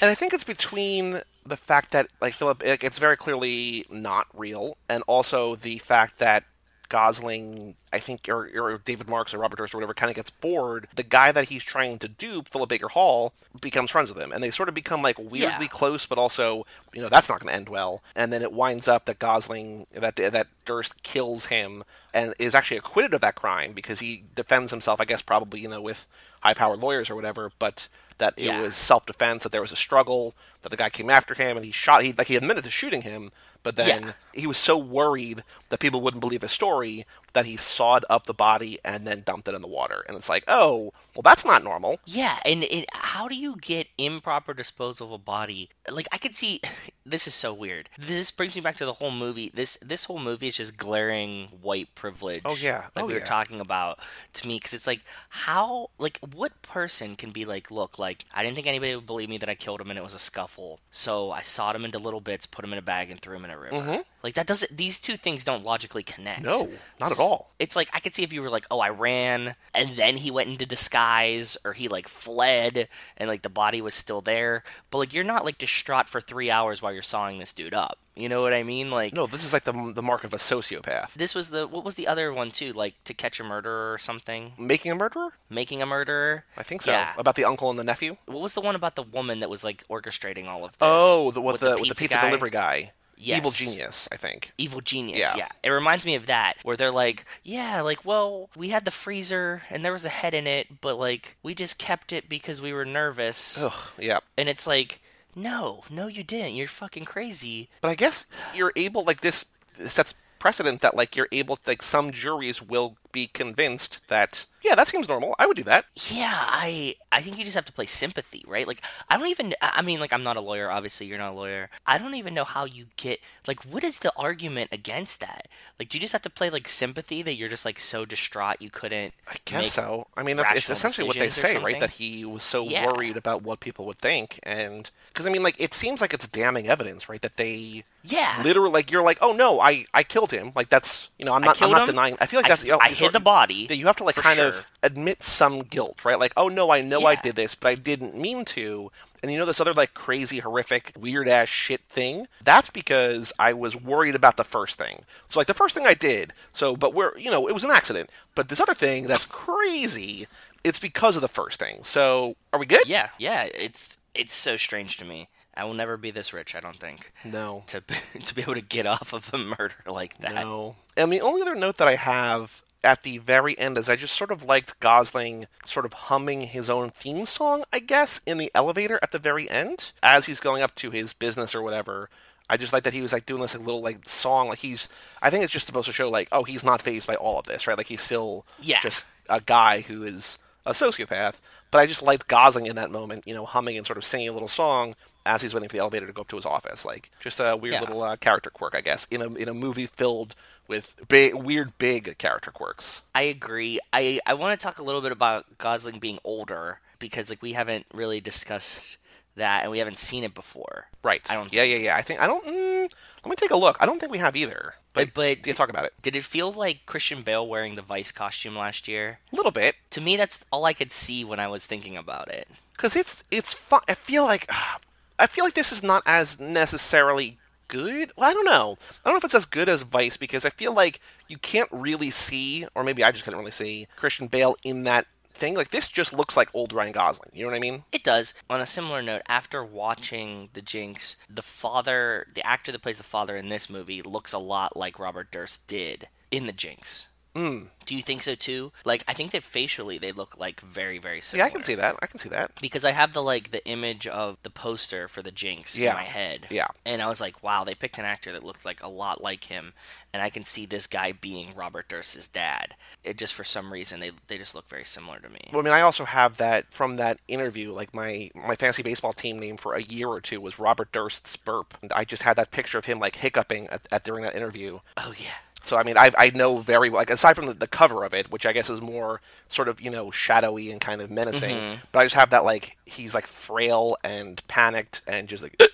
[0.01, 4.27] And I think it's between the fact that like Philip, like, it's very clearly not
[4.35, 6.45] real, and also the fact that
[6.89, 10.31] Gosling, I think, or, or David Marks or Robert Durst or whatever, kind of gets
[10.31, 10.89] bored.
[10.97, 14.43] The guy that he's trying to dupe, Philip Baker Hall, becomes friends with him, and
[14.43, 15.67] they sort of become like weirdly Yeah.
[15.69, 18.03] close, but also, you know, that's not going to end well.
[18.17, 22.79] And then it winds up that Gosling, that that Durst kills him, and is actually
[22.79, 25.01] acquitted of that crime because he defends himself.
[25.01, 26.09] I guess probably you know with
[26.41, 27.87] high-powered lawyers or whatever, but
[28.21, 28.61] that it Yeah.
[28.61, 31.73] was self-defense, that there was a struggle, that the guy came after him, and he
[31.73, 32.03] shot.
[32.03, 33.31] He like he admitted to shooting him,
[33.63, 34.13] but then Yeah.
[34.35, 38.35] he was so worried that people wouldn't believe his story that he sawed up the
[38.35, 40.05] body and then dumped it in the water.
[40.09, 42.01] And it's like, oh, well, that's not normal.
[42.05, 45.69] Yeah, and it, how do you get improper disposal of a body?
[45.89, 46.61] Like I could see,
[47.07, 47.89] this is so weird.
[47.97, 49.51] This brings me back to the whole movie.
[49.55, 52.43] This this whole movie is just glaring white privilege.
[52.45, 52.87] Oh, yeah.
[52.97, 53.25] like Oh, we were yeah.
[53.25, 53.99] talking about
[54.35, 58.43] to me because it's like how like what person can be like, look, like I
[58.43, 60.50] didn't think anybody would believe me that I killed him and it was a scuffle,
[60.91, 63.45] so I sawed him into little bits, put him in a bag, and threw him
[63.45, 63.77] in a river.
[63.77, 64.01] Mm-hmm.
[64.23, 64.77] Like that doesn't.
[64.77, 66.43] These two things don't logically connect.
[66.43, 66.69] No,
[67.01, 67.53] not at all.
[67.59, 70.31] It's like I could see if you were like, "Oh, I ran," and then he
[70.31, 74.63] went into disguise, or he like fled, and like the body was still there.
[74.91, 77.99] But like, you're not like distraught for three hours while you're sawing this dude up.
[78.17, 78.91] You know what I mean?
[78.91, 81.15] Like, No, this is like the the mark of a sociopath.
[81.15, 82.73] this was the what was the other one too?
[82.75, 85.31] Like to catch a murderer or something, Making a murderer?
[85.49, 86.45] making a murderer.
[86.59, 86.91] I think so.
[86.91, 87.15] Yeah.
[87.17, 88.19] About the uncle and the nephew?
[88.27, 90.79] What was the one about the woman that was like orchestrating all of this?
[90.83, 92.27] Oh, the, with, the, with the pizza guy?
[92.27, 92.93] delivery guy.
[93.23, 93.39] Yes.
[93.39, 94.53] Evil genius, I think.
[94.57, 95.35] Evil Genius, Yeah.
[95.37, 95.49] yeah.
[95.63, 99.63] It reminds me of that, where they're like, yeah, like, well, we had the freezer
[99.69, 102.73] and there was a head in it, but like, we just kept it because we
[102.73, 103.63] were nervous.
[103.63, 104.21] Ugh, yeah.
[104.39, 105.01] And it's like,
[105.37, 106.55] no, no, you didn't.
[106.55, 107.69] You're fucking crazy.
[107.83, 109.45] But I guess you're able, like, this
[109.87, 114.89] sets precedent that, like, you're able, like, some juries will be convinced that, yeah, that
[114.89, 115.35] seems normal.
[115.39, 115.87] I would do that.
[116.11, 118.67] Yeah, I I think you just have to play sympathy, right?
[118.67, 121.33] Like I don't even I I mean like I'm not a lawyer, obviously you're not
[121.33, 121.71] a lawyer.
[121.87, 125.49] I don't even know how you get like what is the argument against that?
[125.79, 128.57] Like do you just have to play like sympathy that you're just like so distraught
[128.61, 130.09] you couldn't I guess so.
[130.17, 131.79] I mean, that's, it's essentially what they say, right?
[131.81, 132.87] That he was so Yeah.
[132.87, 136.27] worried about what people would think, and because I mean, like, it seems like it's
[136.29, 137.21] damning evidence, right?
[137.23, 138.41] That they Yeah.
[138.43, 140.53] literally, like, you're like, oh no, I I killed him.
[140.55, 141.87] Like that's you know, I'm not I'm not him.
[141.95, 142.17] denying.
[142.21, 143.97] I feel like I- that's know, I you hid sort- the body, that you have
[143.97, 144.49] to like kind sure.
[144.49, 146.19] of admit some guilt, right?
[146.19, 148.91] Like, oh no, I know I did this, but I didn't mean to.
[149.23, 152.27] And you know this other like crazy, horrific, weird ass shit thing?
[152.43, 155.03] That's because I was worried about the first thing.
[155.29, 156.33] So like the first thing I did.
[156.53, 158.11] So but we're you know, it was an accident.
[158.35, 160.27] But this other thing that's crazy,
[160.65, 161.81] it's because of the first thing.
[161.85, 162.87] So are we good?
[162.87, 165.29] Yeah, yeah, it's it's so strange to me.
[165.57, 167.13] I will never be this rich, I don't think.
[167.25, 167.65] No.
[167.69, 167.83] To
[168.25, 170.35] to be able to get off of a murder like that.
[170.35, 170.77] No.
[170.97, 174.15] And the only other note that I have at the very end is I just
[174.17, 178.51] sort of liked Gosling sort of humming his own theme song, I guess, in the
[178.55, 182.09] elevator at the very end as he's going up to his business or whatever.
[182.49, 184.89] I just like that he was like doing this like, little like song like he's
[185.23, 187.47] I think it's just supposed to show like oh he's not phased by all of
[187.47, 188.81] this right like he's still Yeah.
[188.81, 191.35] just a guy who is a sociopath
[191.71, 194.29] but I just liked Gosling in that moment you know humming and sort of singing
[194.29, 196.85] a little song as he's waiting for the elevator to go up to his office
[196.85, 197.81] like just a weird Yeah.
[197.83, 200.35] little uh, character quirk I guess in a in a movie filled
[200.71, 203.03] with big, weird big character quirks.
[203.15, 203.79] I agree.
[203.93, 207.53] I I want to talk a little bit about Gosling being older because like we
[207.53, 208.97] haven't really discussed
[209.37, 210.87] that and we haven't seen it before.
[211.03, 211.21] Right.
[211.31, 211.97] I don't Yeah, yeah, yeah.
[211.97, 212.45] I think I don't.
[212.47, 212.91] Mm,
[213.25, 213.77] let me take a look.
[213.81, 214.75] I don't think we have either.
[214.93, 218.11] But, But- yeah, talk about it Did it feel like Christian Bale wearing the Vice
[218.11, 219.21] costume last year?
[219.33, 222.29] a little bit To me, that's all I could see when I was thinking about
[222.29, 222.49] it.
[222.73, 223.83] because it's it's fun.
[223.89, 224.51] I feel like
[225.19, 227.39] I feel like this is not as necessarily
[227.71, 228.13] good.
[228.17, 228.77] Well, I don't know.
[229.05, 231.69] I don't know if it's as good as Vice because I feel like you can't
[231.71, 235.55] really see, or maybe I just couldn't really see Christian Bale in that thing.
[235.55, 237.31] Like this just looks like old Ryan Gosling.
[237.33, 237.85] You know what I mean?
[237.93, 238.35] It does.
[238.51, 243.05] On a similar note, after watching The Jinx, the father, the actor that plays the
[243.05, 247.07] father in this movie, looks a lot like Robert Durst did in The Jinx.
[247.35, 247.65] Hmm.
[247.87, 248.71] Do you think so too?
[248.85, 251.45] Like, I think that facially they look like very, very similar.
[251.47, 251.51] Yeah.
[251.51, 251.97] I can see that.
[252.03, 252.53] I can see that.
[252.61, 255.91] because I have the like the image of the poster for the Jinx Yeah.
[255.91, 256.47] in my head.
[256.51, 256.67] Yeah.
[256.85, 259.45] And I was like, wow, they picked an actor that looked like a lot like
[259.45, 259.73] him,
[260.13, 262.75] and I can see this guy being Robert Durst's dad.
[263.03, 265.41] It just for some reason they they just look very similar to me.
[265.53, 267.73] Well, I mean, I also have that from that interview.
[267.73, 271.35] Like my my fantasy baseball team name for a year or two was Robert Durst's
[271.37, 271.75] burp.
[271.83, 274.81] And I just had that picture of him like hiccuping at, at during that interview.
[274.97, 275.35] Oh yeah.
[275.63, 277.01] So I mean, I I know very well.
[277.01, 279.81] Like aside from the, the cover of it, which I guess is more sort of
[279.81, 281.81] you know shadowy and kind of menacing, mm-hmm.
[281.93, 285.61] but I just have that like he's like frail and panicked and just like.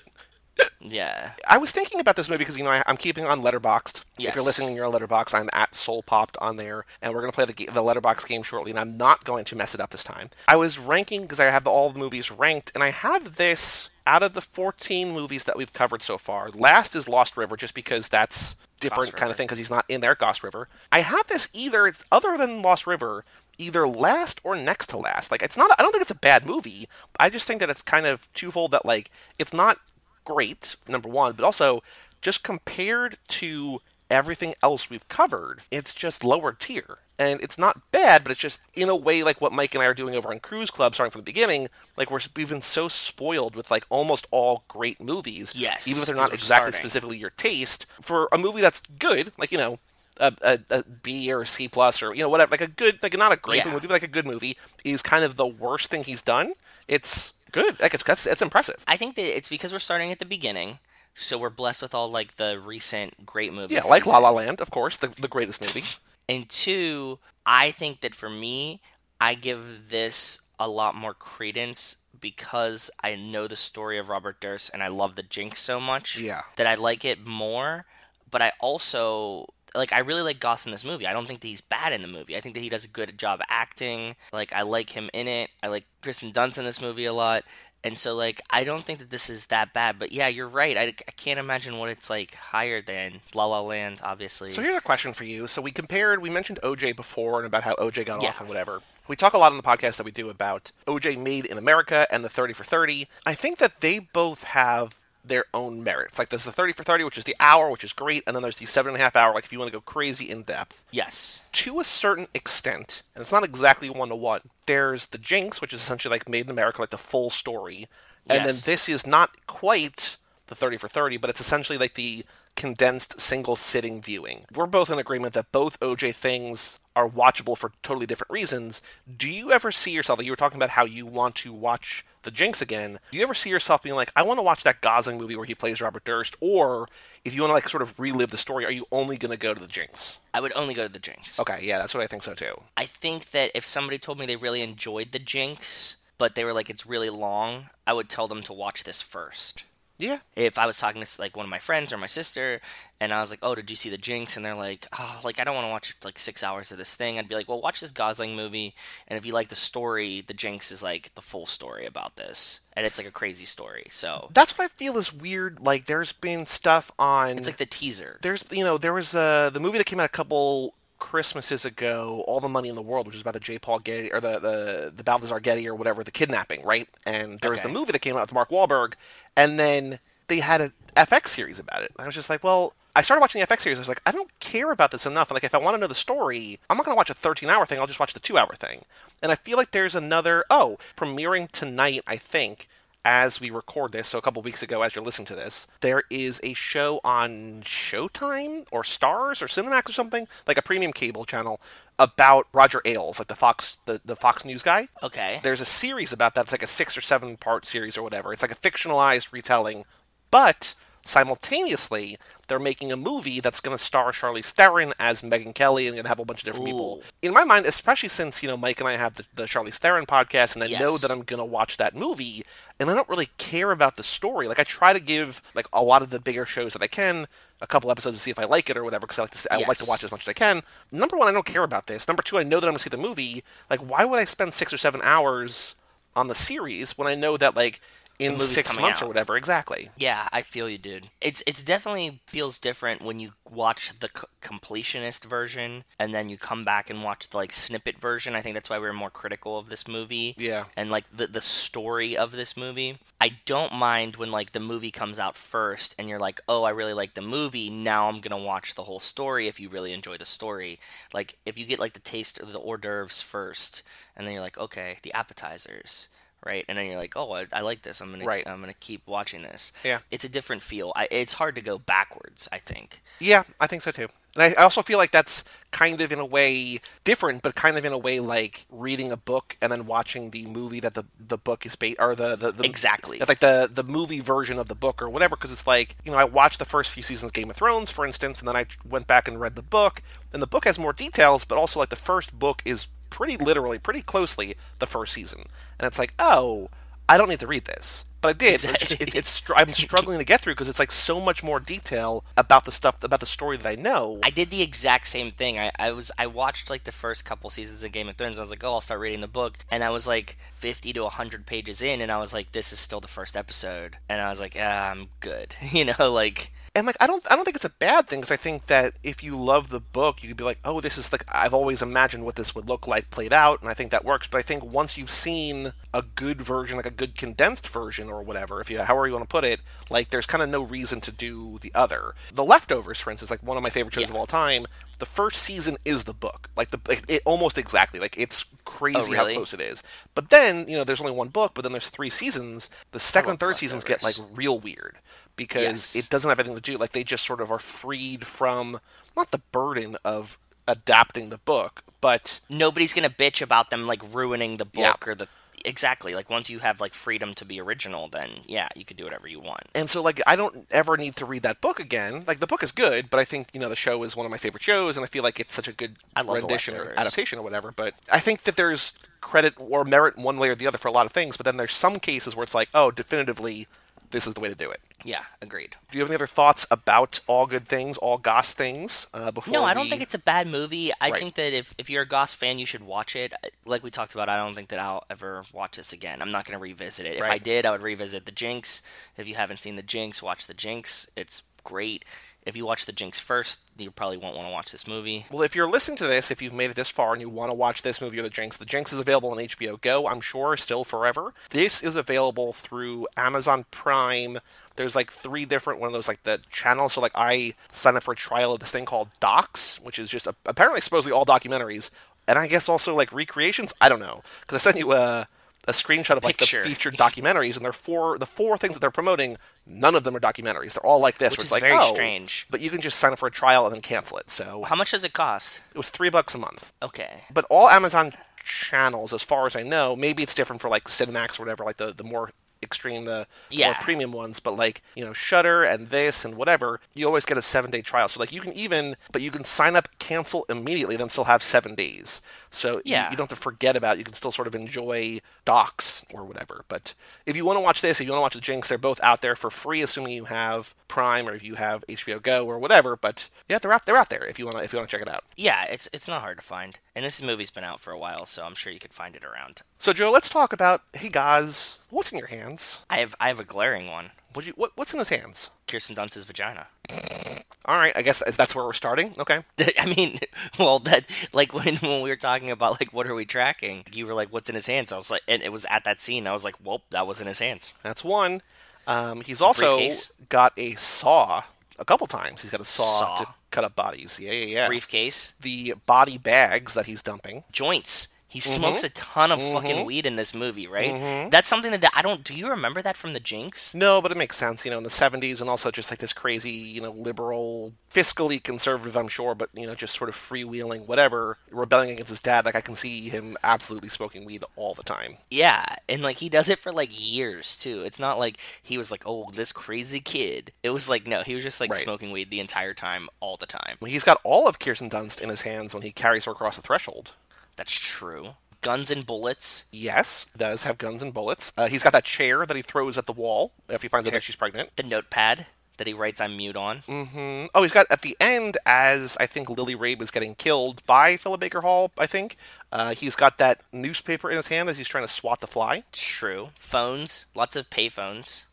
[0.80, 1.32] Yeah.
[1.46, 4.02] I was thinking about this movie because you know I, I'm keeping on Letterboxd.
[4.18, 5.34] If you're listening, you're on Letterboxd.
[5.34, 8.42] I'm at Soul Popped on there, and we're gonna play the ga- the Letterboxd game
[8.42, 8.70] shortly.
[8.70, 10.30] And I'm not going to mess it up this time.
[10.48, 13.90] I was ranking because I have the, all the movies ranked, and I have this
[14.06, 16.50] out of the 14 movies that we've covered so far.
[16.50, 19.84] Last is Lost River, just because that's different Lost kind of thing because he's not
[19.88, 20.14] in there.
[20.14, 20.68] Ghost River.
[20.92, 23.24] I have this either it's other than Lost River.
[23.58, 25.30] Either last or next to last.
[25.30, 25.70] Like it's not.
[25.78, 26.88] I don't think it's a bad movie.
[27.18, 28.72] I just think that it's kind of twofold.
[28.72, 29.78] That like it's not
[30.24, 31.82] great, number one, but also
[32.20, 36.98] just compared to everything else we've covered, it's just lower tier.
[37.18, 39.86] And it's not bad, but it's just in a way like what Mike and I
[39.86, 41.68] are doing over on Cruise Club, starting from the beginning.
[41.96, 46.06] Like we're we've been so spoiled with like almost all great movies, Yes, even if
[46.06, 46.78] they're not exactly starting.
[46.80, 47.86] specifically your taste.
[48.02, 49.78] For a movie that's good, like you know.
[50.18, 53.02] A, a, a B or a C plus or you know whatever like a good
[53.02, 53.70] like not a great Yeah.
[53.70, 56.54] movie but like a good movie is kind of the worst thing he's done.
[56.88, 58.82] It's good like it's that's, it's impressive.
[58.88, 60.78] I think that it's because we're starting at the beginning,
[61.16, 63.74] so we're blessed with all like the recent great movies.
[63.74, 64.18] Yeah, like La.
[64.18, 65.84] La Land, of course, the, the greatest movie.
[66.28, 68.80] And two, I think that for me,
[69.20, 74.70] I give this a lot more credence because I know the story of Robert Durst
[74.74, 76.42] and I love the Jinx so much Yeah.
[76.56, 77.86] that I like it more.
[78.28, 81.06] But I also like I really like Goss in this movie.
[81.06, 82.36] I don't think that he's bad in the movie.
[82.36, 84.16] I think that he does a good job acting.
[84.32, 85.50] Like I like him in it.
[85.62, 87.44] I like Kirsten Dunst in this movie a lot.
[87.86, 89.98] And so like I don't think that this is that bad.
[89.98, 90.76] But yeah, you're right.
[90.76, 94.52] I, I can't imagine what it's like higher than La La Land, obviously.
[94.52, 95.46] So here's a question for you.
[95.46, 98.30] So we compared, we mentioned OJ before and about how OJ got Yeah.
[98.30, 98.82] off and whatever.
[99.08, 102.08] We talk a lot on the podcast that we do about OJ Made in America
[102.10, 103.06] and the 30 for 30.
[103.24, 106.18] I think that they both have their own merits.
[106.18, 108.42] Like there's the 30 for 30, which is the hour, which is great, and then
[108.42, 110.42] there's the seven and a half hour, like if you want to go crazy in
[110.42, 110.82] depth.
[110.90, 111.42] yes.
[111.52, 114.40] to a certain extent, and it's not exactly one to one.
[114.66, 117.88] There's the Jinx, which is essentially like Made in America, like the full story,
[118.28, 118.62] and Yes.
[118.62, 120.16] then this is not quite
[120.48, 124.44] the 30 for 30, but it's essentially like the condensed single sitting viewing.
[124.54, 128.80] We're both in agreement that both OJ things are watchable for totally different reasons.
[129.16, 132.04] Do you ever see yourself, like you were talking about how you want to watch
[132.22, 134.80] the Jinx again, do you ever see yourself being like, I want to watch that
[134.80, 136.88] Gosling movie where he plays Robert Durst, or
[137.24, 139.38] if you want to like sort of relive the story, are you only going to
[139.38, 140.16] go to the Jinx?
[140.34, 141.38] I would only go to the Jinx.
[141.38, 142.60] Okay, yeah, that's what I think so too.
[142.76, 146.52] I think that if somebody told me they really enjoyed the Jinx, but they were
[146.52, 149.64] like it's really long, I would tell them to watch this first.
[149.98, 150.18] Yeah.
[150.34, 152.60] If I was talking to like one of my friends or my sister,
[153.00, 155.40] and I was like, "Oh, did you see the Jinx?" and they're like, "Oh, like
[155.40, 157.60] I don't want to watch like six hours of this thing," I'd be like, "Well,
[157.62, 158.74] watch this Gosling movie,
[159.08, 162.60] and if you like the story, the Jinx is like the full story about this,
[162.74, 163.86] and it's like a crazy story.
[163.90, 165.60] So That's what I feel is weird.
[165.60, 167.38] Like, there's been stuff on.
[167.38, 168.18] it's like the teaser.
[168.22, 172.24] there's, you know, there was uh, the movie that came out a couple Christmases ago,
[172.26, 173.58] All the Money in the World, which is about the J.
[173.58, 176.88] Paul Getty, or the, the, the Balthazar Getty, or whatever, the kidnapping, right?
[177.04, 178.94] And there was the movie that came out with Mark Wahlberg,
[179.36, 181.92] and then they had a FX series about it.
[181.98, 183.78] I was just like, well, I started watching the FX series.
[183.78, 185.30] I was like, I don't care about this enough.
[185.30, 187.50] Like, if I want to know the story, I'm not going to watch a 13
[187.50, 187.78] hour thing.
[187.78, 188.82] I'll just watch the two hour thing.
[189.22, 192.68] And I feel like there's another, oh, premiering tonight, I think,
[193.06, 196.02] as we record this, so a couple weeks ago, as you're listening to this, there
[196.10, 201.24] is a show on Showtime or Starz or Cinemax or something, like a premium cable
[201.24, 201.60] channel,
[202.00, 204.88] about Roger Ailes, like the Fox, the, the Fox News guy.
[205.04, 205.38] Okay.
[205.44, 206.42] There's a series about that.
[206.42, 208.32] It's like a six or seven part series or whatever.
[208.32, 209.84] It's like a fictionalized retelling,
[210.32, 210.74] but
[211.06, 215.94] simultaneously they're making a movie that's going to star Charlize Theron as Megyn Kelly and
[215.94, 217.02] going to have a bunch of different people.
[217.22, 220.06] In my mind, especially since you know Mike and I have the, the Charlize Theron
[220.06, 222.44] podcast, and I know that I'm going to watch that movie,
[222.78, 224.46] and I don't really care about the story.
[224.48, 227.26] Like I try to give like a lot of the bigger shows that I can
[227.60, 229.52] a couple episodes to see if I like it or whatever because I like to
[229.52, 230.62] I would like to watch as much as I can.
[230.92, 232.06] Number one, I don't care about this.
[232.06, 233.42] Number two, I know that I'm going to see the movie.
[233.70, 235.74] Like, why would I spend six or seven hours
[236.14, 237.80] on the series when I know that like
[238.18, 239.04] in six months out.
[239.04, 239.36] or whatever.
[239.36, 239.90] Exactly.
[239.96, 241.10] Yeah, I feel you, dude.
[241.20, 246.36] It's it's definitely feels different when you watch the c- completionist version and then you
[246.38, 248.34] come back and watch the like snippet version.
[248.34, 250.34] I think that's why we are more critical of this movie.
[250.38, 250.64] Yeah.
[250.76, 252.98] And like the the story of this movie.
[253.20, 256.70] I don't mind when like the movie comes out first and you're like, "Oh, I
[256.70, 257.70] really like the movie.
[257.70, 260.80] Now I'm going to watch the whole story if you really enjoy the story."
[261.12, 263.82] Like if you get like the taste of the hors d'oeuvres first
[264.16, 266.08] and then you're like, "Okay, the appetizers."
[266.46, 268.00] Right, and then you're like, "Oh, I, I like this.
[268.00, 268.46] I'm gonna, Right.
[268.46, 269.98] I'm gonna keep watching this." Yeah.
[270.12, 270.92] it's a different feel.
[270.94, 272.48] I, it's hard to go backwards.
[272.52, 273.02] I think.
[273.18, 274.08] Yeah, I think so too.
[274.36, 277.78] And I, I also feel like that's kind of in a way different, but kind
[277.78, 281.04] of in a way like reading a book and then watching the movie that the
[281.18, 283.18] the book is based or the the, the Exactly.
[283.18, 285.34] like the the movie version of the book or whatever.
[285.36, 287.90] Because it's like you know I watched the first few seasons of Game of Thrones,
[287.90, 290.02] for instance, and then I went back and read the book,
[290.32, 293.78] and the book has more details, but also like the first book is pretty literally,
[293.78, 295.44] pretty closely the first season,
[295.78, 296.68] and it's like oh,
[297.08, 298.04] I don't need to read this.
[298.22, 298.54] But I did.
[298.54, 298.96] It's, Exactly.
[298.96, 302.24] just- it, it's I'm struggling to get through because it's like so much more detail
[302.36, 304.18] about the stuff about the story that I know.
[304.22, 305.58] I did the exact same thing.
[305.58, 308.38] I, I was I watched like the first couple seasons of Game of Thrones.
[308.38, 311.06] I was like, oh, I'll start reading the book, and I was like fifty to
[311.08, 314.28] hundred pages in, and I was like, this is still the first episode, and I
[314.30, 317.56] was like, ah, I'm good, you know, like and like I don't I don't think
[317.56, 320.36] it's a bad thing because I think that if you love the book, you could
[320.36, 323.32] be like, oh, this is like I've always imagined what this would look like played
[323.32, 324.26] out, and I think that works.
[324.26, 328.22] But I think once you've seen a good version, like a good condensed version or
[328.22, 331.00] whatever, if you however you want to put it, like there's kind of no reason
[331.00, 332.14] to do the other.
[332.32, 334.10] The Leftovers, for instance, like one of my favorite shows Yeah.
[334.10, 334.66] of all time.
[334.98, 338.56] The first season is the book, like the it, it almost exactly like it's oh,
[338.66, 339.82] crazy Oh, how close it is.
[340.14, 342.68] But then you know there's only one book, but then there's three seasons.
[342.92, 344.98] The second and third seasons get like real weird
[345.36, 345.96] because Yes.
[345.96, 348.80] it doesn't have anything to do like they just sort of are freed from
[349.16, 354.56] not the burden of adapting the book but nobody's gonna bitch about them like ruining
[354.56, 355.12] the book Yeah.
[355.12, 355.28] or the
[355.64, 359.02] exactly like once you have like freedom to be original, then yeah, you could do
[359.02, 359.62] whatever you want.
[359.74, 362.62] and so like i don't ever need to read that book again like the book
[362.62, 364.96] is good but i think you know the show is one of my favorite shows
[364.96, 367.42] and i feel like it's such a good I love The rendition or adaptation or
[367.42, 370.86] whatever but i think that there's credit or merit one way or the other for
[370.88, 373.66] a lot of things but then there's some cases where it's like oh definitively
[374.12, 375.76] this is the way to do it Yeah, agreed.
[375.90, 379.52] do you have any other thoughts about all good things all goss things uh, before
[379.52, 380.92] No, I don't we- think it's a bad movie.
[381.00, 381.20] I Right.
[381.20, 383.32] think that if, if you're a Goss fan, you should watch it.
[383.64, 386.20] Like we talked about, I don't think that I'll ever watch this again.
[386.20, 387.18] I'm not going to revisit it.
[387.18, 388.82] If I did, I would revisit The Jinx.
[389.16, 391.08] If you haven't seen The Jinx, watch The Jinx.
[391.16, 392.04] It's great.
[392.44, 395.26] If you watch The Jinx first, you probably won't want to watch this movie.
[395.32, 397.50] Well, if you're listening to this, if you've made it this far and you want
[397.50, 400.20] to watch this movie or The Jinx, The Jinx is available on HBO Go, I'm
[400.20, 401.34] sure, still forever.
[401.50, 404.38] This is available through Amazon Prime.
[404.76, 406.94] There's like three different one of those like the channels.
[406.94, 410.08] So like I signed up for a trial of this thing called Docs, which is
[410.08, 411.90] just a, apparently supposedly all documentaries,
[412.28, 413.72] and I guess also like recreations.
[413.80, 415.28] I don't know because I sent you a
[415.68, 416.62] a screenshot of like Picture.
[416.62, 419.36] the featured documentaries, and they're four the four things that they're promoting.
[419.66, 420.74] None of them are documentaries.
[420.74, 422.46] They're all like this, Which is like very oh, strange.
[422.50, 424.30] But you can just sign up for a trial and then cancel it.
[424.30, 425.60] So How much does it cost?
[425.74, 427.24] it was three bucks a month Okay.
[427.32, 428.12] but all Amazon
[428.44, 431.78] channels, as far as I know, maybe it's different for like Cinemax or whatever, like
[431.78, 432.30] the, the more
[432.62, 433.26] extreme, the
[433.68, 434.40] more premium ones.
[434.40, 437.82] But like you know, Shudder and this and whatever, you always get a seven day
[437.82, 438.08] trial.
[438.08, 441.42] So like you can even, but you can sign up, cancel immediately, then still have
[441.42, 442.20] seven days.
[442.56, 443.10] So you- Yeah.
[443.10, 443.96] you, don't have to forget about.
[443.96, 443.98] it.
[443.98, 446.64] You can still sort of enjoy docs or whatever.
[446.68, 446.94] But
[447.26, 449.00] if you want to watch this, if you want to watch the Jinx, they're both
[449.02, 452.58] out there for free, assuming you have Prime or if you have HBO Go or
[452.58, 452.96] whatever.
[452.96, 453.86] But yeah, they're out.
[453.86, 455.24] They're out there if you want to if you want to check it out.
[455.36, 456.78] Yeah, it's it's not hard to find.
[456.94, 459.24] And this movie's been out for a while, so I'm sure you could find it
[459.24, 459.62] around.
[459.78, 462.80] So Joe, let's talk about hey guys, what's in your hands?
[462.88, 464.10] I have I have a glaring one.
[464.32, 465.50] What you what, what's in his hands?
[465.66, 466.68] Kirsten Dunst's vagina.
[467.66, 469.12] All right, I guess that's where we're starting.
[469.18, 469.40] Okay.
[469.78, 470.18] I mean,
[470.58, 474.06] well, that like when when we were talking about like what are we tracking, you
[474.06, 476.26] were like, "What's in his hands?" I was like, and it was at that scene.
[476.28, 478.40] I was like, "Well, that was in his hands." That's one.
[478.86, 480.12] Um, he's also Briefcase.
[480.28, 481.42] got a saw
[481.78, 482.42] a couple times.
[482.42, 483.16] He's got a saw, Saw.
[483.18, 484.20] to cut up bodies.
[484.20, 484.66] Yeah, yeah, yeah.
[484.68, 487.42] Briefcase, The body bags that he's dumping.
[487.50, 488.08] joints.
[488.28, 488.50] He Mm-hmm.
[488.60, 491.30] smokes a ton of fucking weed in this movie, right?
[491.30, 492.22] That's something that I don't.
[492.24, 493.72] Do you remember that from the Jinx?
[493.72, 496.12] No, but it makes sense, you know, in the 70s and also just like this
[496.12, 500.86] crazy, you know, liberal, fiscally conservative, I'm sure, but, you know, just sort of freewheeling,
[500.86, 502.44] whatever, rebelling against his dad.
[502.44, 505.16] Like, I can see him absolutely smoking weed all the time.
[505.30, 507.82] Yeah, and like he does it for like years too.
[507.82, 511.34] It's not like he was like, "Oh, this crazy kid." It was like no, he
[511.34, 511.78] was just like Right.
[511.78, 513.76] smoking weed the entire time, all the time.
[513.86, 516.62] He's got all of Kirsten Dunst in his hands when he carries her across the
[516.62, 517.12] threshold.
[517.56, 518.34] That's true.
[518.62, 519.66] Guns and bullets.
[519.72, 521.52] Yes, does have guns and bullets.
[521.56, 524.12] Uh, he's got that chair that he throws at the wall if he finds out
[524.12, 524.70] that she's pregnant.
[524.76, 525.46] The notepad.
[525.78, 526.78] that he writes on mute on.
[526.86, 530.84] hmm Oh, he's got at the end as I think Lily Rabe was getting killed
[530.86, 531.92] by Philip Baker Hall.
[531.98, 532.36] I think
[532.72, 535.84] uh, he's got that newspaper in his hand as he's trying to swat the fly.
[535.92, 536.48] True.
[536.58, 538.44] Phones, lots of payphones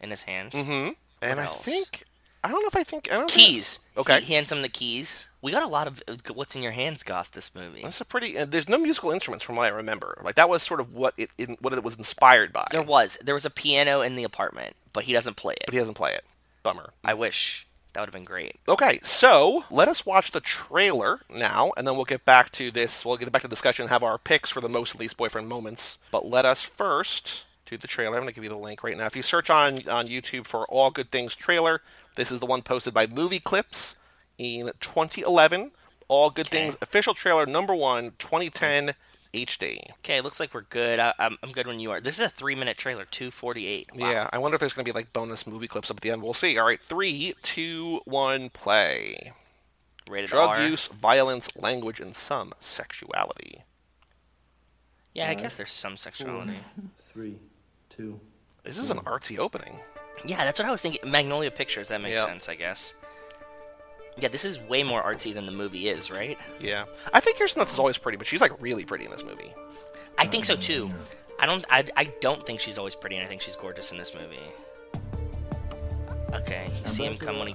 [0.00, 0.54] in his hands.
[0.56, 0.88] hmm
[1.22, 2.02] And I think
[2.44, 3.88] I don't know if I think I don't think- Keys.
[3.96, 4.20] Okay.
[4.20, 5.28] He hands him the keys.
[5.42, 7.82] We got a lot of uh, what's in your hands, Goss, this movie.
[7.82, 8.38] That's a pretty.
[8.38, 10.18] Uh, there's no musical instruments from what I remember.
[10.22, 12.66] Like that was sort of what it in, what it was inspired by.
[12.70, 13.16] There was.
[13.22, 15.64] There was a piano in the apartment, but he doesn't play it.
[15.66, 16.24] but he doesn't play it.
[16.62, 16.90] Bummer.
[17.04, 17.66] I wish.
[17.92, 18.56] That would have been great.
[18.68, 23.04] Okay, so let us watch the trailer now, and then we'll get back to this.
[23.04, 25.46] We'll get back to the discussion and have our picks for the most least boyfriend
[25.48, 25.98] moments.
[26.10, 28.16] But let us first do the trailer.
[28.16, 29.04] I'm going to give you the link right now.
[29.06, 31.82] If you search on on YouTube for All Good Things trailer,
[32.16, 33.94] this is the one posted by Movieclips
[34.38, 35.72] in 2011.
[36.08, 36.64] All Good Okay.
[36.64, 38.94] Things official trailer number one, 2010
[39.32, 39.78] HD.
[40.00, 40.98] Okay, looks like we're good.
[40.98, 42.00] I, I'm, I'm good when you are.
[42.00, 43.90] This is a three minute trailer, 248.
[43.94, 44.10] Wow.
[44.10, 46.10] Yeah, I wonder if there's going to be like bonus movie clips up at the
[46.10, 46.22] end.
[46.22, 46.58] We'll see.
[46.58, 49.32] All right, three, two, one, play.
[50.08, 50.68] Rated Drug R.
[50.68, 53.62] use, violence, language, and some sexuality.
[55.14, 56.56] Yeah, I guess there's some sexuality.
[57.12, 57.36] Three,
[57.88, 58.20] two.
[58.64, 59.78] This is an artsy opening.
[60.24, 61.10] Yeah, that's what I was thinking.
[61.10, 62.26] Magnolia Pictures, that makes Yeah.
[62.26, 62.94] sense, I guess.
[64.16, 66.38] Yeah, this is way more artsy than the movie is, right?
[66.60, 69.24] Yeah, I think Kirsten Dunst is always pretty, but she's like really pretty in this
[69.24, 69.52] movie.
[70.18, 70.90] I think so too.
[71.40, 71.64] I don't.
[71.70, 74.38] I, I don't think she's always pretty, and I think she's gorgeous in this movie.
[76.34, 77.54] Okay, you see him come when he.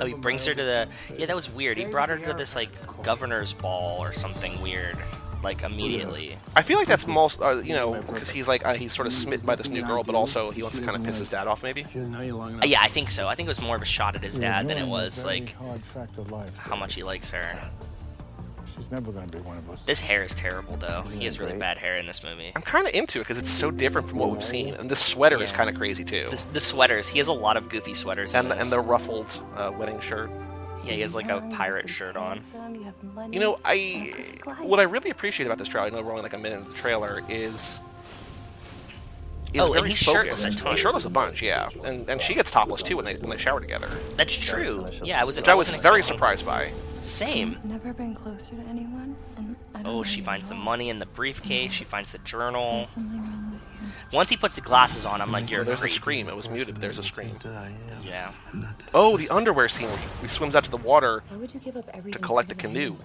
[0.00, 0.88] Oh, he brings her to the.
[1.16, 1.76] Yeah, that was weird.
[1.76, 2.70] He brought her to this like
[3.02, 4.96] governor's ball or something weird,
[5.42, 6.36] like immediately.
[6.56, 9.12] I feel like that's most, uh, you know, because he's like uh, he's sort of
[9.12, 11.46] smitten by this new girl, but also he wants to kind of piss his dad
[11.46, 11.84] off, maybe.
[11.92, 13.28] She doesn't know you long Uh, yeah, I think so.
[13.28, 15.54] I think it was more of a shot at his dad than it was like
[15.54, 16.54] hard fact of life.
[16.56, 17.70] how much he likes her.
[18.76, 19.80] She's never gonna be one of us.
[19.86, 21.02] This hair is terrible, though.
[21.02, 22.52] He has really bad hair in this movie.
[22.54, 25.04] I'm kind of into it because it's so different from what we've seen, and this
[25.04, 27.08] sweater is kind of crazy too, The, the sweaters.
[27.08, 28.34] He has a lot of goofy sweaters.
[28.34, 30.30] In and and the ruffled uh, wedding shirt.
[30.88, 32.40] Yeah, he has like a pirate shirt on.
[33.30, 34.12] You know, I
[34.60, 36.70] what I really appreciate about this trailer, I know we're only like a minute into
[36.70, 37.54] the trailer, is.
[37.54, 37.80] is
[39.56, 40.72] Oh, and very he's shirtless a ton.
[40.72, 43.38] He's shirtless a bunch, yeah, and and she gets topless too when they when they
[43.38, 44.86] shower together, That's true.
[45.02, 45.36] Yeah, I was.
[45.36, 46.72] which I was very surprised by.
[47.00, 47.58] Same.
[47.64, 49.16] Never been closer to anyone.
[49.36, 51.72] And I don't Oh, she finds the money in the briefcase.
[51.72, 52.88] She finds the journal.
[54.10, 54.16] There's something wrong with you.
[54.18, 55.50] Once he puts the glasses on, I'm like, mm.
[55.50, 55.94] you're Well, a there's the creep.
[55.94, 56.28] scream.
[56.28, 57.36] It was muted, but there's a scream.
[57.42, 58.02] That I am.
[58.04, 58.32] Yeah.
[58.94, 61.76] Oh, the underwear scene where he swims out to the water Why would you give
[61.76, 62.96] up to collect the canoe.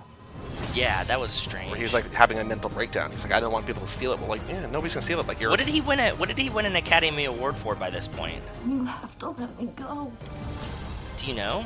[0.73, 1.69] Yeah, that was strange.
[1.69, 3.11] Where he was like having a mental breakdown.
[3.11, 4.19] He's like, I don't want people to steal it.
[4.19, 5.27] Well, like, yeah, nobody's gonna steal it.
[5.27, 5.49] Like, you're.
[5.49, 5.99] what did he win?
[5.99, 8.41] A, what did he win an Academy Award for by this point?
[8.65, 10.11] You have to let me go.
[11.19, 11.65] Do you know?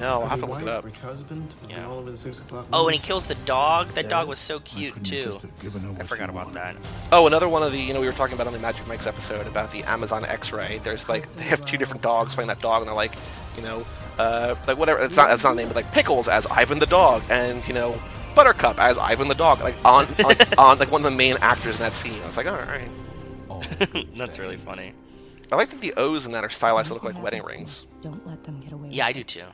[0.00, 0.78] No, I'll have to look it up.
[0.78, 1.86] every husband, Yeah.
[1.86, 2.66] all over the six o'clock.
[2.72, 3.88] Oh, and he kills the dog.
[3.90, 4.10] That Yeah.
[4.10, 5.22] dog was so cute too.
[5.22, 6.76] just have given her I forgot she about that.
[7.12, 9.06] Oh, another one of the, you know, we were talking about on the Magic Mike's
[9.06, 10.80] episode about the Amazon X-ray.
[10.84, 13.12] There's like they have two different dogs playing that dog, and they're like,
[13.56, 13.86] you know,
[14.18, 15.00] uh, like whatever.
[15.00, 17.72] It's not, it's not the name, but like Pickles as Ivan the dog, and you
[17.74, 17.98] know,
[18.34, 21.74] Buttercup as Ivan the dog, like on on, on like one of the main actors
[21.76, 22.20] in that scene.
[22.22, 22.88] I was like, all right.
[24.16, 24.92] That's really funny.
[25.50, 27.86] I like that the O's in that are stylized to look like wedding rings.
[28.02, 28.88] Don't let them get away.
[28.90, 29.44] Yeah, I do too.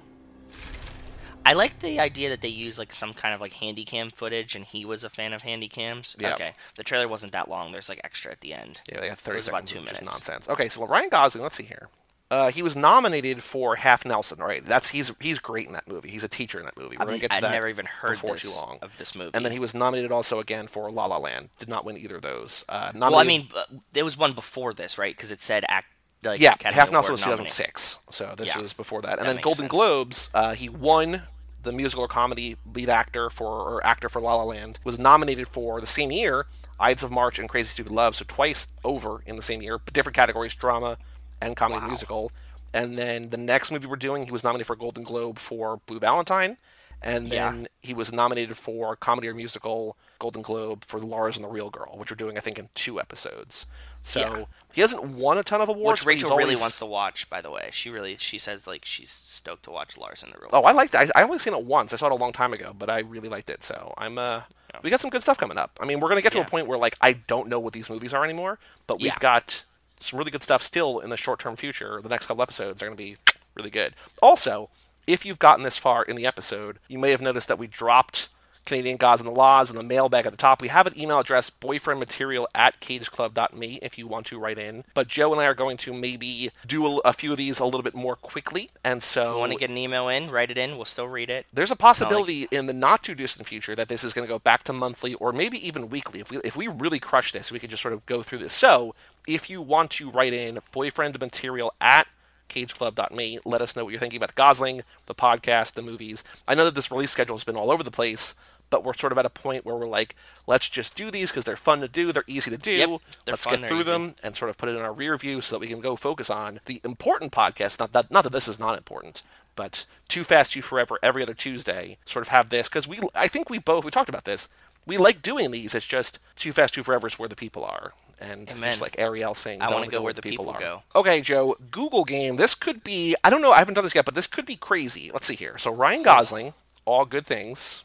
[1.44, 4.54] I like the idea that they use like some kind of like handy cam footage,
[4.54, 6.16] and he was a fan of handy cams.
[6.18, 6.34] Yeah.
[6.34, 7.72] Okay, the trailer wasn't that long.
[7.72, 8.80] There's like extra at the end.
[8.90, 10.28] Yeah, they got 30 was about seconds two of just minutes.
[10.28, 10.48] nonsense.
[10.48, 11.88] Okay, so Ryan Gosling, let's see here.
[12.30, 14.64] Uh, he was nominated for Half Nelson, right?
[14.64, 16.08] That's he's he's great in that movie.
[16.08, 16.96] He's a teacher in that movie.
[16.96, 18.78] We're I've, gonna get to I'd that never even heard before this, too long.
[18.80, 19.32] of this movie.
[19.34, 21.50] And then he was nominated also again for La La Land.
[21.58, 22.64] Did not win either of those.
[22.70, 25.14] Uh, well, I mean, uh, there was one before this, right?
[25.14, 25.88] Because it said act.
[26.24, 27.38] Like, yeah, Academy Half Nelson was nominee.
[27.48, 28.60] 2006, so this Yeah.
[28.62, 29.18] was before that.
[29.18, 29.70] And That then Golden sense.
[29.70, 31.22] Globes, uh, he won
[31.62, 34.78] the musical or comedy lead actor for or actor for La La Land.
[34.84, 36.46] Was nominated for the same year
[36.80, 39.94] Ides of March and Crazy Stupid Love, so twice over in the same year, but
[39.94, 40.98] different categories: drama
[41.40, 41.88] and comedy and Wow.
[41.90, 42.32] musical.
[42.74, 45.78] And then the next movie we're doing, he was nominated for a Golden Globe for
[45.86, 46.56] Blue Valentine.
[47.02, 47.50] And Yeah.
[47.50, 51.68] then he was nominated for comedy or musical Golden Globe for Lars and the Real
[51.68, 53.66] Girl, which we're doing, I think, in two episodes.
[54.02, 54.44] So Yeah.
[54.72, 56.00] he hasn't won a ton of awards.
[56.02, 57.70] Which Rachel really wants to watch, by the way.
[57.72, 60.50] She really, she says like she's stoked to watch Lars and the Real.
[60.52, 61.10] Oh, I liked it.
[61.14, 61.92] I, I only seen it once.
[61.92, 63.62] I saw it a long time ago, but I really liked it.
[63.62, 64.42] So I'm uh,
[64.82, 65.78] we got some good stuff coming up.
[65.80, 66.44] I mean, we're gonna get to Yeah.
[66.44, 69.18] a point where like I don't know what these movies are anymore, but we've Yeah.
[69.20, 69.64] got
[70.00, 72.00] some really good stuff still in the short-term future.
[72.02, 73.18] The next couple episodes are gonna be
[73.54, 73.94] really good.
[74.20, 74.68] Also,
[75.06, 78.28] if you've gotten this far in the episode, you may have noticed that we dropped
[78.64, 80.62] Canadian Gods and the Laws and the mailbag at the top.
[80.62, 84.84] We have an email address, boyfriendmaterial at cageclub.me, if you want to write in.
[84.94, 87.64] But Joe and I are going to maybe do a, a few of these a
[87.64, 88.70] little bit more quickly.
[88.84, 90.30] And so You want to get an email in?
[90.30, 90.76] Write it in.
[90.76, 91.46] We'll still read it.
[91.52, 94.38] there's a possibility in the not too distant future that this is going to go
[94.38, 96.20] back to monthly or maybe even weekly.
[96.20, 98.52] If we if we really crush this, we could just sort of go through this.
[98.52, 98.94] So
[99.26, 102.06] if you want to write in boyfriend material at
[102.52, 103.38] cageclub.me.
[103.44, 106.22] Let us know what you're thinking about the Gosling, the podcast, the movies.
[106.46, 108.34] I know that this release schedule has been all over the place,
[108.72, 110.16] but we're sort of at a point where we're like,
[110.46, 112.72] let's just do these because they're fun to do, they're easy to do.
[112.72, 113.90] Yep, let's fun, get through easy.
[113.90, 115.94] them and sort of put it in our rear view so that we can go
[115.94, 117.78] focus on the important podcast.
[117.78, 119.22] Not that not that this is not important,
[119.54, 121.98] but Too Fast, Too Forever every other Tuesday.
[122.06, 124.48] Sort of have this because we, I think we both we talked about this.
[124.86, 125.74] We like doing these.
[125.74, 127.92] It's just Too Fast, Too Forever is where the people are.
[128.18, 128.70] And Amen.
[128.70, 130.58] just like Ariel saying, I wanna wanna go where the people are.
[130.58, 130.82] go.
[130.94, 131.56] Okay, Joe.
[131.70, 132.36] Google game.
[132.36, 133.14] This could be.
[133.22, 133.52] I don't know.
[133.52, 135.10] I haven't done this yet, but this could be crazy.
[135.12, 135.58] Let's see here.
[135.58, 136.54] So Ryan Gosling,
[136.84, 137.82] all good things.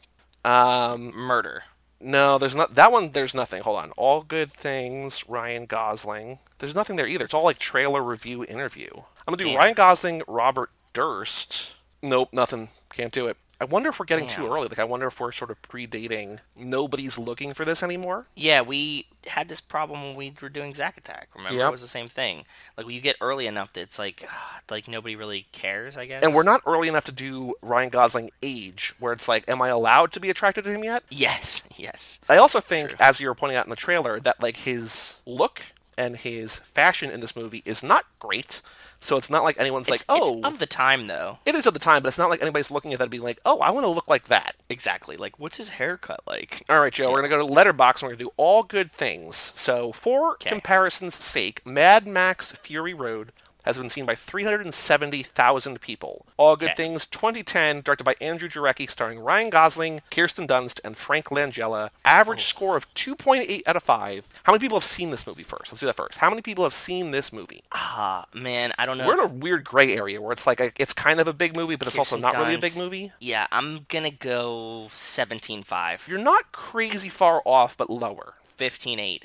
[0.48, 1.62] Um, Murder.
[2.00, 3.10] no, there's not that one.
[3.12, 3.62] There's nothing.
[3.62, 3.90] Hold on.
[3.92, 5.28] All good things.
[5.28, 6.38] Ryan Gosling.
[6.58, 7.24] There's nothing there either.
[7.24, 8.90] It's all like trailer review interview.
[8.94, 9.56] I'm gonna do Damn.
[9.56, 11.74] Ryan Gosling, Robert Durst.
[12.02, 12.68] Nope, nothing.
[12.92, 13.36] Can't do it.
[13.60, 14.68] I wonder if we're getting too early.
[14.68, 16.38] Like, I wonder if we're sort of predating.
[16.56, 18.26] Nobody's looking for this anymore.
[18.36, 21.28] Yeah, we had this problem when we were doing Zack Attack.
[21.34, 21.68] Remember, Yep.
[21.68, 22.44] it was the same thing.
[22.76, 25.96] Like, when you get early enough that it's like, ah, like nobody really cares.
[25.96, 26.22] I guess.
[26.22, 29.68] And we're not early enough to do Ryan Gosling age, where it's like, am I
[29.68, 31.02] allowed to be attracted to him yet?
[31.10, 32.20] Yes, yes.
[32.28, 35.62] I also think, as you were pointing out in the trailer, that like his look
[35.96, 38.62] and his fashion in this movie is not great.
[39.00, 41.38] So it's not like anyone's It's, like, oh, it's of the time though.
[41.46, 43.22] it is of the time, but it's not like anybody's looking at that and being
[43.22, 44.56] like, oh, I want to look like that.
[44.68, 45.16] Exactly.
[45.16, 46.64] Like, what's his haircut like?
[46.68, 48.90] All right, Joe, we're going to go to Letterboxd and we're to do all good
[48.90, 49.36] things.
[49.36, 50.50] So, for 'Kay.
[50.50, 53.32] comparison's sake, Mad Max Fury Road
[53.64, 56.26] has been seen by 370,000 people.
[56.36, 56.74] All Good 'Kay.
[56.74, 61.90] Things 2010, directed by Andrew Jarecki, starring Ryan Gosling, Kirsten Dunst, and Frank Langella.
[62.04, 64.28] Average score of 2.8 out of 5.
[64.44, 65.72] How many people have seen this movie first?
[65.72, 66.18] Let's do that first.
[66.18, 67.62] How many people have seen this movie?
[67.72, 69.06] Ah, man, I don't know.
[69.06, 71.56] We're in a weird gray area where it's like a, it's kind of a big
[71.56, 73.12] movie, but it's also Kirsten not really a big movie.
[73.20, 78.34] Yeah, I'm gonna go 17.5, You're not crazy far off, but lower.
[78.58, 79.22] 15.8,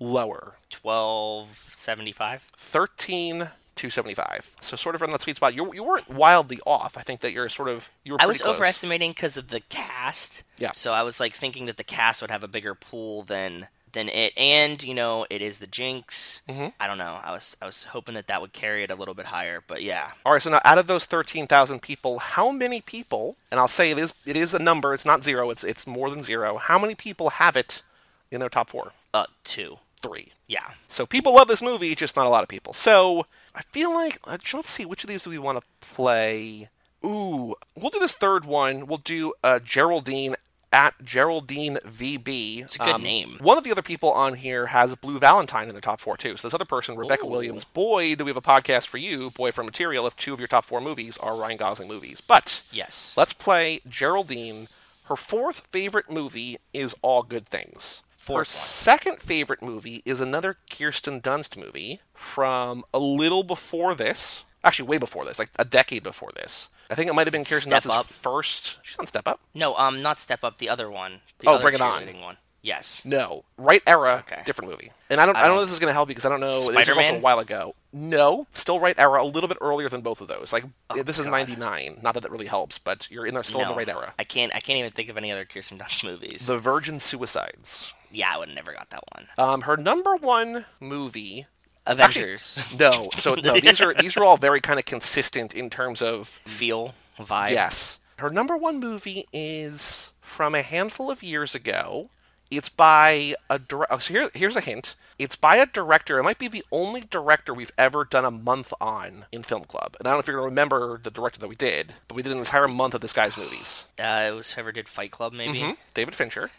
[0.00, 0.56] Lower.
[0.70, 2.40] 12.75.
[2.56, 7.02] 13 275 so sort of in that sweet spot you, you weren't wildly off i
[7.02, 8.56] think that you're sort of you were I was close.
[8.56, 10.42] overestimating because of the cast.
[10.58, 10.72] Yeah.
[10.72, 14.08] So I was like thinking that the cast would have a bigger pool than than
[14.08, 16.42] it, and you know, it is the Jinx.
[16.48, 16.68] Mm-hmm.
[16.80, 17.18] I don't know.
[17.22, 19.82] I was I was hoping that that would carry it a little bit higher, but
[19.82, 20.10] yeah.
[20.26, 23.90] all right so now out of those 13000 people how many people and i'll say
[23.90, 26.78] it is it is a number it's not zero it's it's more than zero how
[26.78, 27.82] many people have it
[28.30, 29.78] in their top four Uh, two.
[30.02, 30.70] three Yeah.
[30.88, 33.24] so people love this movie just not a lot of people so
[33.54, 36.68] i feel like uh, let's see which of these do we want to play
[37.04, 40.36] ooh we'll do this third one we'll do uh, geraldine
[40.74, 42.62] at Geraldine VB.
[42.64, 43.38] It's a good name.
[43.40, 46.36] One of the other people on here has Blue Valentine in their top four too.
[46.36, 47.30] So this other person, Rebecca Ooh.
[47.30, 47.62] Williams.
[47.62, 50.04] Boy, do we have a podcast for you, boy for material.
[50.04, 53.14] If two of your top four movies are Ryan Gosling movies, but Yes.
[53.16, 54.66] let's play Geraldine.
[55.04, 58.00] Her fourth favorite movie is All Good Things.
[58.28, 58.44] Her one.
[58.46, 64.44] second favorite movie is another Kirsten Dunst movie from a little before this.
[64.62, 66.70] Actually, way before this, like a decade before this.
[66.90, 68.06] I think it might have been Kirsten Step Dunst's Up?
[68.06, 68.78] first.
[68.82, 69.40] She's on Step Up.
[69.54, 70.58] No, um, not Step Up.
[70.58, 71.20] The other one.
[71.40, 72.02] The Oh, other Bring It On.
[72.22, 72.36] One.
[72.64, 73.04] Yes.
[73.04, 74.42] No, right era, Okay.
[74.46, 74.90] different movie.
[75.10, 76.24] And I don't, I don't, know don't- if this is going to help you because
[76.24, 76.54] I don't know.
[76.54, 77.74] This was also a while ago.
[77.92, 80.50] No, still right era, a little bit earlier than both of those.
[80.52, 80.64] Like
[81.04, 81.98] this is Oh, '99.
[82.02, 84.14] Not that that really helps, but you're in there still in the right era.
[84.18, 84.52] I can't.
[84.54, 86.46] I can't even think of any other Kirsten Dunst movies.
[86.46, 87.92] The Virgin Suicides.
[88.10, 89.26] yeah, I would have never got that one.
[89.38, 91.46] Um, her number one movie.
[91.86, 92.70] Avengers.
[92.78, 96.40] No, so no, these are these are all very kind of consistent in terms of
[96.46, 97.50] Feel vibe.
[97.50, 97.98] Yes.
[98.18, 102.08] Her number one movie is from a handful of years ago.
[102.56, 103.94] It's by a director.
[103.94, 104.96] Oh, so here, here's a hint.
[105.18, 106.18] It's by a director.
[106.18, 109.96] It might be the only director we've ever done a month on in Film Club.
[109.98, 112.16] And I don't know if you're going to remember the director that we did, but
[112.16, 113.86] we did an entire month of this guy's movies.
[113.98, 115.60] Uh, it was whoever did Fight Club, maybe.
[115.60, 115.76] Mhm.
[115.94, 116.50] David Fincher.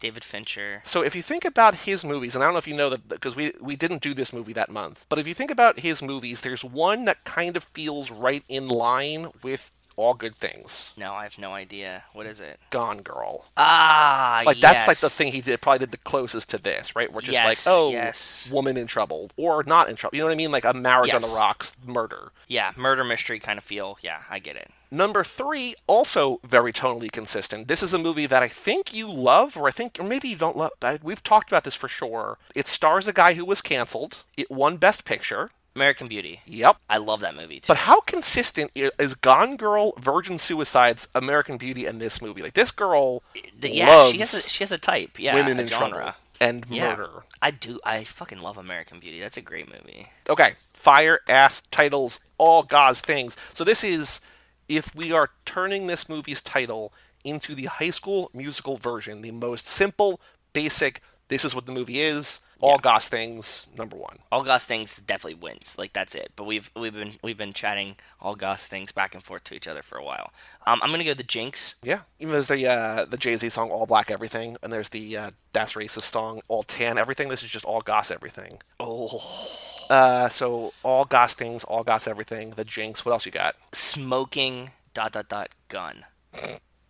[0.00, 0.80] David Fincher.
[0.84, 3.08] So if you think about his movies, and I don't know if you know that
[3.08, 6.02] because we we didn't do this movie that month, but if you think about his
[6.02, 10.92] movies, there's one that kind of feels right in line with All Good Things.
[10.96, 12.04] No, I have no idea.
[12.12, 12.58] What is it?
[12.70, 13.46] Gone Girl.
[13.56, 17.12] Ah, like that's like the thing he did probably did the closest to this right
[17.12, 18.48] which is like oh yes.
[18.50, 21.12] woman in trouble or not in trouble you know what i mean like a marriage
[21.14, 23.98] on the rocks murder Yeah, murder mystery kind of feel.
[24.02, 24.70] Yeah, I get it.
[24.90, 29.56] number three also very tonally consistent this is a movie that i think you love
[29.56, 30.72] or i think or maybe you don't love
[31.02, 34.76] we've talked about this for sure it stars a guy who was canceled it won
[34.76, 36.40] best picture American Beauty.
[36.46, 37.68] yep I love that movie too.
[37.68, 42.42] but how consistent is Gone Girl, Virgin Suicides, American Beauty, and this movie?
[42.42, 43.22] Like this girl
[43.58, 45.18] The- yeah, loves she has a she has a type.
[45.18, 45.88] Yeah, women in genre.
[45.90, 46.90] trouble and Yeah.
[46.96, 47.24] murder.
[47.40, 47.78] I do.
[47.84, 49.20] I fucking love American Beauty.
[49.20, 50.08] That's a great movie.
[50.28, 53.36] Okay, fire ass titles, all Goss things.
[53.54, 54.20] So this is
[54.68, 56.92] if we are turning this movie's title
[57.24, 60.20] into the high school musical version, the most simple,
[60.52, 61.00] basic.
[61.28, 62.40] this is what the movie is.
[62.62, 64.20] All Goss things, number one.
[64.30, 65.76] All Goss things definitely wins.
[65.76, 66.32] Like that's it.
[66.36, 69.66] But we've we've been we've been chatting all Goss things back and forth to each
[69.68, 70.32] other for a while.
[70.66, 71.74] Um, I'm gonna go the Jinx.
[71.82, 75.16] Yeah, even there's the uh, the Jay Z song "All Black Everything," and there's the
[75.16, 78.60] uh, Das Racist song "All Tan Everything." This is just all Goss Everything.
[78.80, 79.20] Oh,
[79.90, 82.50] Uh, so all Goss things, all Goss Everything.
[82.50, 83.04] The Jinx.
[83.04, 83.56] What else you got?
[83.72, 86.04] smoking dot dot dot gun.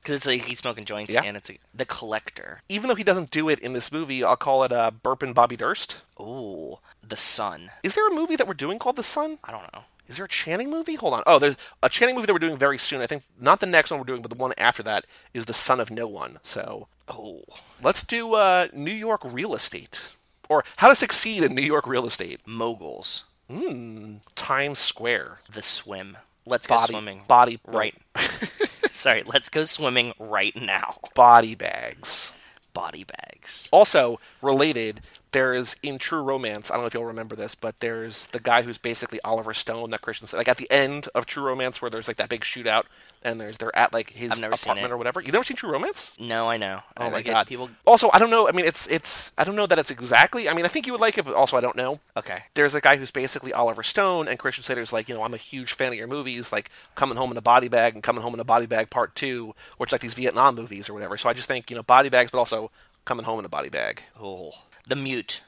[0.03, 1.23] Because it's like he's smoking joints Yeah.
[1.23, 2.61] and it's like, the collector.
[2.69, 5.35] Even though he doesn't do it in this movie, I'll call it a uh, and
[5.35, 6.01] Bobby Durst.
[6.21, 7.71] Ooh, the sun.
[7.85, 9.39] Is there a movie that we're doing called The Sun?
[9.45, 9.85] I don't know.
[10.09, 10.97] Is there a Channing movie?
[10.97, 11.23] Hold on.
[11.27, 13.01] Oh, there's a Channing movie that we're doing very soon.
[13.01, 15.53] I think not the next one we're doing, but the one after that is The
[15.55, 16.39] Son of No One.
[16.43, 17.43] So Oh,
[17.81, 20.11] let's do uh, New York real estate.
[20.49, 22.41] Or how to succeed in New York real estate.
[22.45, 23.25] moguls.
[23.51, 24.21] Mmm.
[24.35, 25.39] Times Square.
[25.51, 26.17] The swim.
[26.47, 27.22] Let's go swimming.
[27.28, 27.95] body, right.
[28.90, 30.99] Sorry, let's go swimming right now.
[31.14, 32.30] body bags.
[32.74, 33.68] Body bags.
[33.70, 35.01] Also related,
[35.33, 36.70] there's in True Romance.
[36.70, 39.91] I don't know if you'll remember this, but there's the guy who's basically Oliver Stone
[39.91, 40.37] that Christian said.
[40.37, 42.85] Like at the end of True Romance, where there's like that big shootout,
[43.22, 45.20] and there's they're at like his apartment or whatever.
[45.20, 46.12] You've never seen True Romance?
[46.18, 46.80] No, I know.
[46.97, 47.47] Oh I, my god!
[47.47, 47.70] People.
[47.87, 48.49] Also, I don't know.
[48.49, 49.33] I mean, it's it's.
[49.39, 50.49] I don't know that it's exactly.
[50.49, 52.01] I mean, I think you would like it, but also I don't know.
[52.16, 52.41] Okay.
[52.55, 55.39] There's a guy who's basically Oliver Stone, and Christian Slater's like, you know, I'm a
[55.39, 58.35] huge fan of your movies, like Coming Home in a Body Bag and Coming Home
[58.35, 61.16] in a Body Bag Part Two, which like these Vietnam movies or whatever.
[61.16, 62.70] So I just think you know, body bags, but also
[63.07, 64.03] Coming Home in a Body Bag.
[64.20, 64.53] Oh,
[64.87, 65.43] the mute.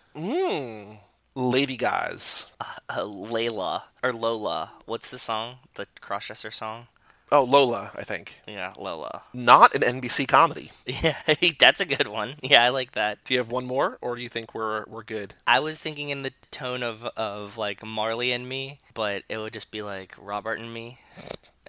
[1.35, 2.47] Lady Guys.
[2.89, 4.73] Uh, Layla or Lola.
[4.87, 5.57] What's the song?
[5.75, 6.87] The crossdresser song?
[7.33, 8.41] Oh, Lola, I think.
[8.47, 9.23] Yeah, Lola.
[9.33, 10.71] Not an NBC comedy.
[10.87, 11.17] Yeah,
[11.59, 12.37] that's a good one.
[12.43, 13.25] Yeah, I like that.
[13.25, 15.35] Do you have one more, or do you think we're we're good?
[15.47, 19.53] I was thinking in the tone of of like Marley and me, but it would
[19.53, 20.99] just be like Robert and me.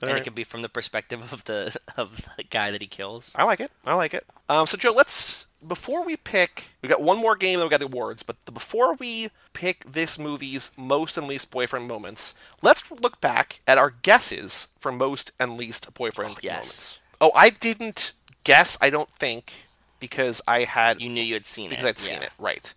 [0.02, 0.22] And Alright.
[0.22, 3.34] it could be from the perspective of the of the guy that he kills.
[3.36, 3.72] I like it.
[3.86, 4.26] I like it.
[4.50, 7.80] Um, so Joe, let's before we pick, we got one more game, then we got
[7.80, 8.24] the awards.
[8.24, 13.60] But the, before we pick this movie's most and least boyfriend moments, let's look back
[13.68, 16.54] at our guesses for most and least boyfriend Oh, yes.
[16.56, 17.00] moments.
[17.22, 18.14] Oh, I didn't
[18.44, 18.78] guess.
[18.82, 19.66] I don't think
[20.00, 21.70] because I had You knew you had seen it.
[21.72, 22.24] because I'd seen yeah.
[22.26, 22.74] it right.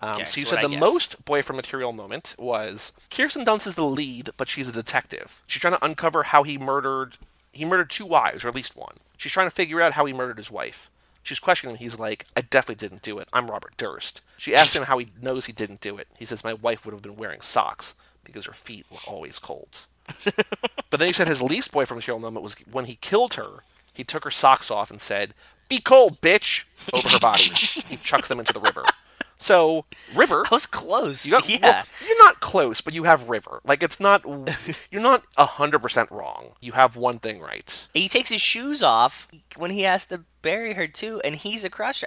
[0.00, 0.80] Um, Okay, so you so said the guess?
[0.80, 5.42] most boyfriend material moment was Kirsten Dunst is the lead, but she's a detective.
[5.46, 7.16] She's trying to uncover how he murdered
[7.50, 8.98] he murdered two wives, or at least one.
[9.16, 10.88] She's trying to figure out how he murdered his wife.
[11.28, 11.80] She's questioning him.
[11.80, 13.28] He's like, I definitely didn't do it.
[13.34, 14.22] I'm Robert Durst.
[14.38, 16.08] She asks him how he knows he didn't do it.
[16.18, 19.84] He says, My wife would have been wearing socks because her feet were always cold.
[20.24, 23.62] but then he said his least boyfriend material moment was when he killed her.
[23.92, 25.34] He took her socks off and said,
[25.68, 26.64] "Be cold, bitch!"
[26.94, 27.50] over her body.
[27.52, 28.84] he chucks them into the river.
[29.38, 29.84] So
[30.14, 31.24] river, I was close.
[31.24, 31.58] you got, yeah.
[31.60, 33.60] well, you're not close, but you have river.
[33.64, 34.24] Like it's not,
[34.90, 36.52] you're not hundred percent wrong.
[36.60, 37.86] You have one thing right.
[37.94, 41.70] he takes his shoes off when he has to bury her too, and he's a
[41.70, 42.06] crusher.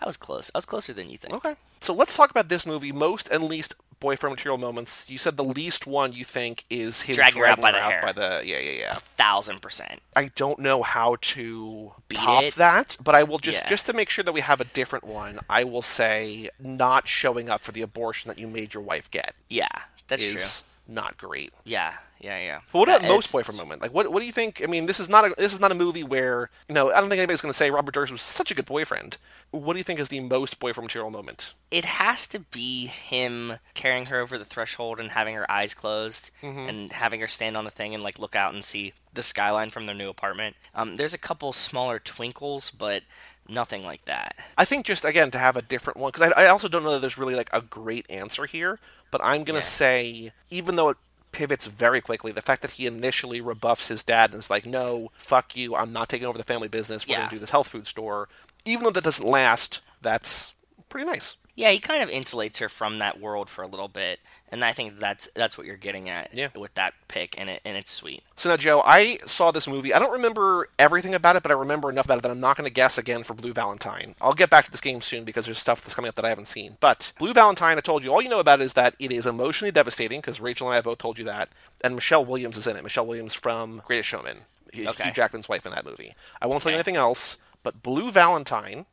[0.00, 0.50] I was close.
[0.54, 1.34] I was closer than you think.
[1.34, 1.54] Okay.
[1.80, 2.92] So let's talk about this movie.
[2.92, 5.06] Most and least boyfriend material moments.
[5.08, 8.00] You said the least one you think is his Dragging her out by the hair.
[8.02, 8.96] by the yeah yeah yeah.
[8.96, 10.00] A Thousand percent.
[10.14, 12.54] I don't know how to Beat top it?
[12.56, 13.68] that, but I will just Yeah.
[13.70, 15.38] just to make sure that we have a different one.
[15.48, 19.34] I will say not showing up for the abortion that you made your wife get
[19.48, 19.68] Yeah,
[20.08, 20.94] that's is true.
[20.96, 21.52] not great.
[21.64, 22.60] Yeah, yeah, yeah.
[22.72, 23.82] But what about That- most it's- boyfriend moment?
[23.82, 24.62] Like, what what do you think?
[24.62, 27.00] I mean, this is not a this is not a movie where you know I
[27.00, 29.18] don't think anybody's going to say Robert Durst was such a good boyfriend.
[29.50, 31.54] What do you think is the most boyfriend material moment?
[31.70, 36.30] It has to be him carrying her over the threshold and having her eyes closed
[36.42, 36.68] Mm-hmm.
[36.68, 39.70] and having her stand on the thing and like look out and see the skyline
[39.70, 40.56] from their new apartment.
[40.74, 43.02] Um, there's a couple smaller twinkles, but
[43.48, 44.36] nothing like that.
[44.56, 46.92] I think just again to have a different one because I, I also don't know
[46.92, 48.78] that there's really like a great answer here.
[49.10, 49.64] But I'm gonna Yeah.
[49.64, 50.96] say even though it
[51.32, 55.10] pivots very quickly, the fact that he initially rebuffs his dad and is like, "No,
[55.14, 57.06] fuck you, I'm not taking over the family business.
[57.06, 57.18] We're Yeah.
[57.20, 58.28] gonna do this health food store,"
[58.64, 60.52] even though that doesn't last, that's
[60.88, 61.36] pretty nice.
[61.54, 64.72] Yeah, he kind of insulates her from that world for a little bit, and I
[64.72, 66.48] think that's that's what you're getting at Yeah.
[66.56, 68.22] with that pick, and it and it's sweet.
[68.36, 69.92] So now, Joe, I saw this movie.
[69.92, 72.56] I don't remember everything about it, but I remember enough about it that I'm not
[72.56, 74.14] going to guess again for Blue Valentine.
[74.22, 76.30] I'll get back to this game soon because there's stuff that's coming up that I
[76.30, 76.78] haven't seen.
[76.80, 79.26] But Blue Valentine, I told you, all you know about it is that it is
[79.26, 81.50] emotionally devastating because Rachel and I have both told you that,
[81.84, 82.82] and Michelle Williams is in it.
[82.82, 84.38] Michelle Williams from Greatest Showman,
[84.74, 85.04] Okay.
[85.04, 86.14] Hugh Jackman's wife in that movie.
[86.40, 88.86] I won't tell you anything else, but Blue Valentine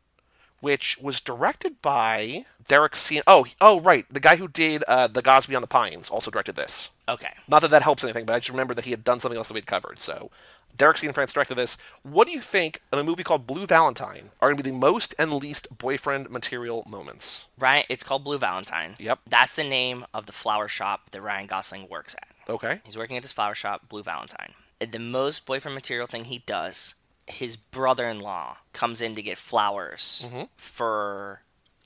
[0.61, 3.21] which was directed by Derek C.
[3.25, 6.55] Oh, oh, right, the guy who did uh, the Gods Beyond the Pines also directed
[6.55, 6.89] this.
[7.07, 7.33] Okay.
[7.47, 9.47] Not that that helps anything, but I just remember that he had done something else
[9.47, 9.99] that we'd covered.
[9.99, 10.29] So,
[10.77, 11.77] Derek Cianfrance directed this.
[12.03, 14.75] What do you think of a movie called Blue Valentine are going to be the
[14.77, 17.45] most and least boyfriend material moments?
[17.57, 18.93] Right, it's called Blue Valentine.
[18.97, 19.19] Yep.
[19.27, 22.27] That's the name of the flower shop that Ryan Gosling works at.
[22.49, 22.79] Okay.
[22.85, 24.53] He's working at this flower shop, Blue Valentine.
[24.79, 26.95] The most boyfriend material thing he does,
[27.29, 30.43] his brother in law comes in to get flowers Mm-hmm.
[30.57, 31.41] for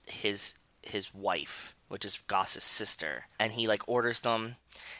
[0.05, 4.55] his his wife, which is Goss's sister, and he like orders them,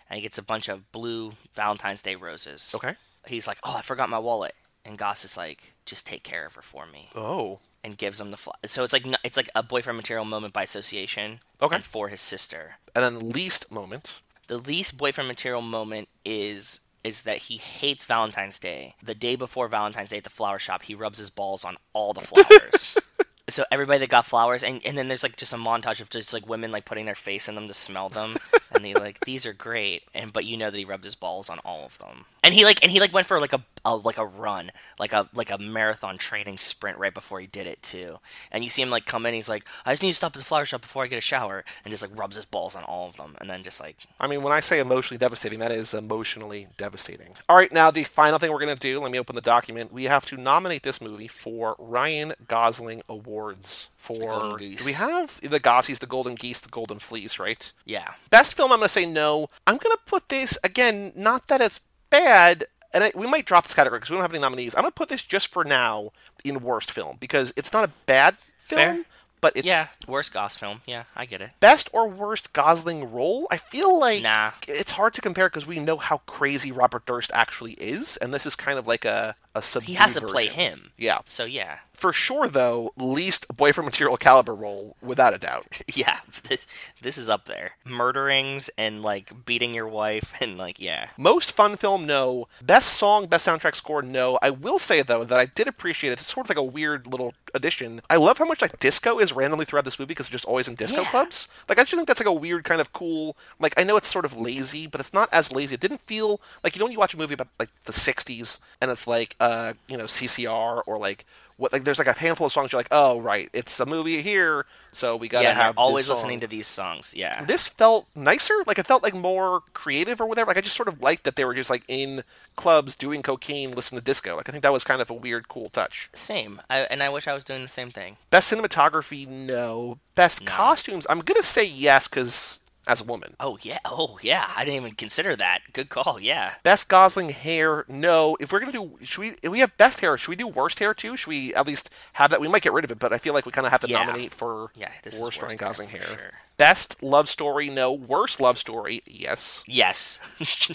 [0.10, 2.72] and he gets a bunch of blue Valentine's Day roses.
[2.76, 2.96] Okay.
[3.28, 6.54] He's like, "Oh, I forgot my wallet," and Goss is like, "Just take care of
[6.56, 7.60] her for me," Oh.
[7.84, 10.64] and gives him the fl- so it's like it's like a boyfriend material moment by
[10.64, 11.40] association.
[11.62, 11.76] Okay.
[11.76, 14.22] And for his sister, And then the least moment.
[14.48, 18.96] the least boyfriend material moment is is that he hates Valentine's Day.
[19.04, 22.14] The day before Valentine's Day at the flower shop, he rubs his balls on all
[22.14, 22.98] the flowers.
[23.50, 26.34] so everybody that got flowers, and, and then there's like just a montage of just
[26.34, 28.38] like women like putting their face in them to smell them,
[28.74, 31.50] and they like these are great, and but you know that he rubbed his balls
[31.50, 33.96] on all of them, and he like and he like went for like a, a
[33.98, 37.82] like a run, like a like a marathon training sprint right before he did it
[37.84, 38.20] too,
[38.50, 40.40] and you see him like come in, he's like I just need to stop at
[40.40, 42.84] the flower shop before I get a shower, and just like rubs his balls on
[42.86, 45.72] all of them, and then just like I mean, when I say emotionally devastating, that
[45.72, 47.34] is emotionally devastating.
[47.50, 49.92] All right, now the final thing we're going to do, let me open the document.
[49.92, 53.02] We have to nominate this movie for Ryan Gosling
[53.34, 53.90] Awards.
[53.96, 57.72] For do we have the Gossies, the Golden Geese, the Golden Fleece, right?
[57.86, 58.14] yeah.
[58.30, 59.48] Best film, I'm going to say no.
[59.66, 61.14] I'm going to put this again.
[61.16, 61.80] Not that it's
[62.10, 64.76] bad, and I, we might drop this category because we don't have any nominees.
[64.76, 66.12] I'm going to put this just for now
[66.44, 69.04] in worst film because it's not a bad film, Fair.
[69.40, 70.82] but it's Yeah, worst Goss film.
[70.86, 71.52] Yeah, I get it.
[71.62, 73.48] best or worst Gosling role.
[73.50, 74.52] I feel like Nah.
[74.68, 78.46] it's hard to compare because we know how crazy Robert Durst actually is, and this
[78.46, 80.92] is kind of like a a subdued He has to play him.
[80.98, 85.82] Yeah, So yeah, for sure though, least boyfriend material caliber role without a doubt.
[85.94, 86.20] yeah.
[86.50, 86.66] This,
[87.02, 87.74] this is up there.
[87.86, 91.10] Murderings and like beating your wife and like yeah.
[91.18, 92.48] Most fun film, no.
[92.62, 94.38] Best song, best soundtrack score, no.
[94.42, 96.20] I will say though that I did appreciate it.
[96.20, 98.02] It's sort of like a weird little addition.
[98.10, 100.68] I love how much like disco is randomly throughout this movie because it's just always
[100.68, 101.10] in disco Yeah.
[101.12, 101.48] clubs.
[101.70, 103.38] Like I just think that's like a weird kind of cool.
[103.60, 105.76] Like I know it's sort of lazy, but it's not as lazy.
[105.76, 108.60] It didn't feel like you know when you watch a movie about like the '60s
[108.82, 111.26] and it's like uh you know CCR or like
[111.58, 114.22] what like there's like a handful of songs you're like oh right it's a movie
[114.22, 117.14] here so we gotta yeah, have always listening to these songs.
[117.16, 117.44] Yeah.
[117.46, 118.54] this felt nicer.
[118.68, 120.50] Like it felt like more creative or whatever.
[120.50, 122.24] Like I just sort of liked that they were just like in
[122.56, 124.36] clubs doing cocaine, listening to disco.
[124.36, 126.10] Like I think that was kind of a weird, cool touch.
[126.14, 126.62] Same.
[126.70, 128.18] I, and I wish I was doing the same thing.
[128.30, 129.98] Best cinematography, no.
[130.16, 133.36] Best costumes, I'm gonna say yes because as a woman.
[133.40, 133.80] Oh yeah.
[133.86, 134.50] Oh yeah.
[134.56, 135.60] I didn't even consider that.
[135.74, 136.20] Good call.
[136.20, 136.54] Yeah.
[136.64, 138.36] Best Gosling hair, no.
[138.40, 139.36] If we're gonna do, should we?
[139.42, 141.16] If we have best hair, should we do worst hair too?
[141.18, 142.42] Should we at least have that?
[142.42, 143.88] We might get rid of it, but I feel like we kind of have to
[143.90, 144.04] Yeah.
[144.04, 146.08] nominate for Yeah, this worst worst Ryan hair Gosling for hair.
[146.08, 146.32] sure.
[146.58, 147.92] Best love story, no.
[147.92, 149.64] Worst love story, yes.
[149.66, 150.20] Yes.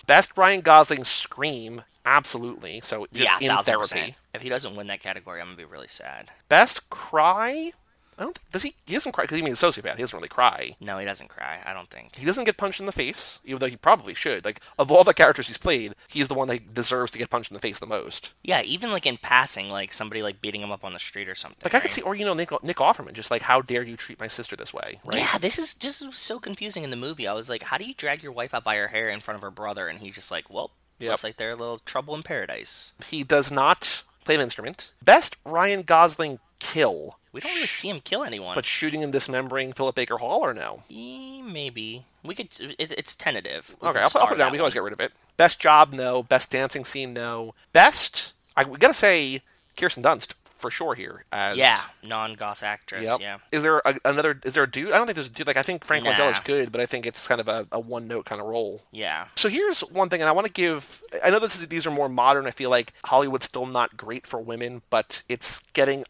[0.06, 2.80] Best Ryan Gosling scream, absolutely.
[2.82, 3.38] So yeah.
[3.40, 4.16] in therapy.
[4.34, 6.30] If he doesn't win that category, I'm gonna be really sad.
[6.48, 7.72] Best cry,
[8.18, 8.38] I don't.
[8.52, 8.74] Does he?
[8.86, 9.94] He doesn't cry because he's a sociopath.
[9.96, 10.76] He doesn't really cry.
[10.80, 11.60] No, he doesn't cry.
[11.64, 12.16] I don't think.
[12.16, 14.44] He doesn't get punched in the face, even though he probably should.
[14.44, 17.50] Like of all the characters he's played, he's the one that deserves to get punched
[17.50, 18.32] in the face the most.
[18.42, 18.62] Yeah.
[18.62, 21.58] Even like in passing, like somebody like beating him up on the street or something.
[21.62, 23.96] Like I could see, or you know, Nick Nick Offerman, just like how dare you
[23.96, 25.20] treat my sister this way, right?
[25.20, 27.28] Yeah, this is just so confusing in the movie.
[27.28, 29.36] I was like, how do you drag your wife out by her hair in front
[29.36, 29.86] of her brother?
[29.86, 31.10] And he's just like, well, Yep.
[31.10, 32.92] looks like they're a little trouble in paradise.
[33.06, 34.90] He does not play an instrument.
[35.00, 38.54] Best Ryan Gosling kill, We don't really see him kill anyone.
[38.54, 40.82] but shooting and dismembering Philip Baker Hall or no?
[40.90, 42.48] Eh, maybe we could.
[42.78, 43.76] It, it's tentative.
[43.80, 44.50] We Okay, I'll, put- I'll put it down.
[44.52, 45.12] We can always get rid of it.
[45.36, 46.22] Best job, no.
[46.22, 47.54] Best dancing scene, no.
[47.72, 49.42] Best, I we gotta say,
[49.76, 51.24] Kirsten Dunst for sure here.
[51.32, 53.04] As Yeah, non-Goss actress.
[53.04, 53.20] Yep.
[53.20, 53.38] Yeah.
[53.52, 54.40] Is there a, another?
[54.44, 54.92] Is there a dude?
[54.92, 55.46] I don't think there's a dude.
[55.46, 56.11] Like I think Frank Nah.
[56.11, 58.82] Langella's good, but I think it's kind of a, a one note kind of role.
[58.92, 59.26] Yeah.
[59.36, 61.02] So here's one thing, and I want to give.
[61.24, 62.46] I know this is these are more modern.
[62.46, 66.04] I feel like Hollywood's still not great for women, but it's getting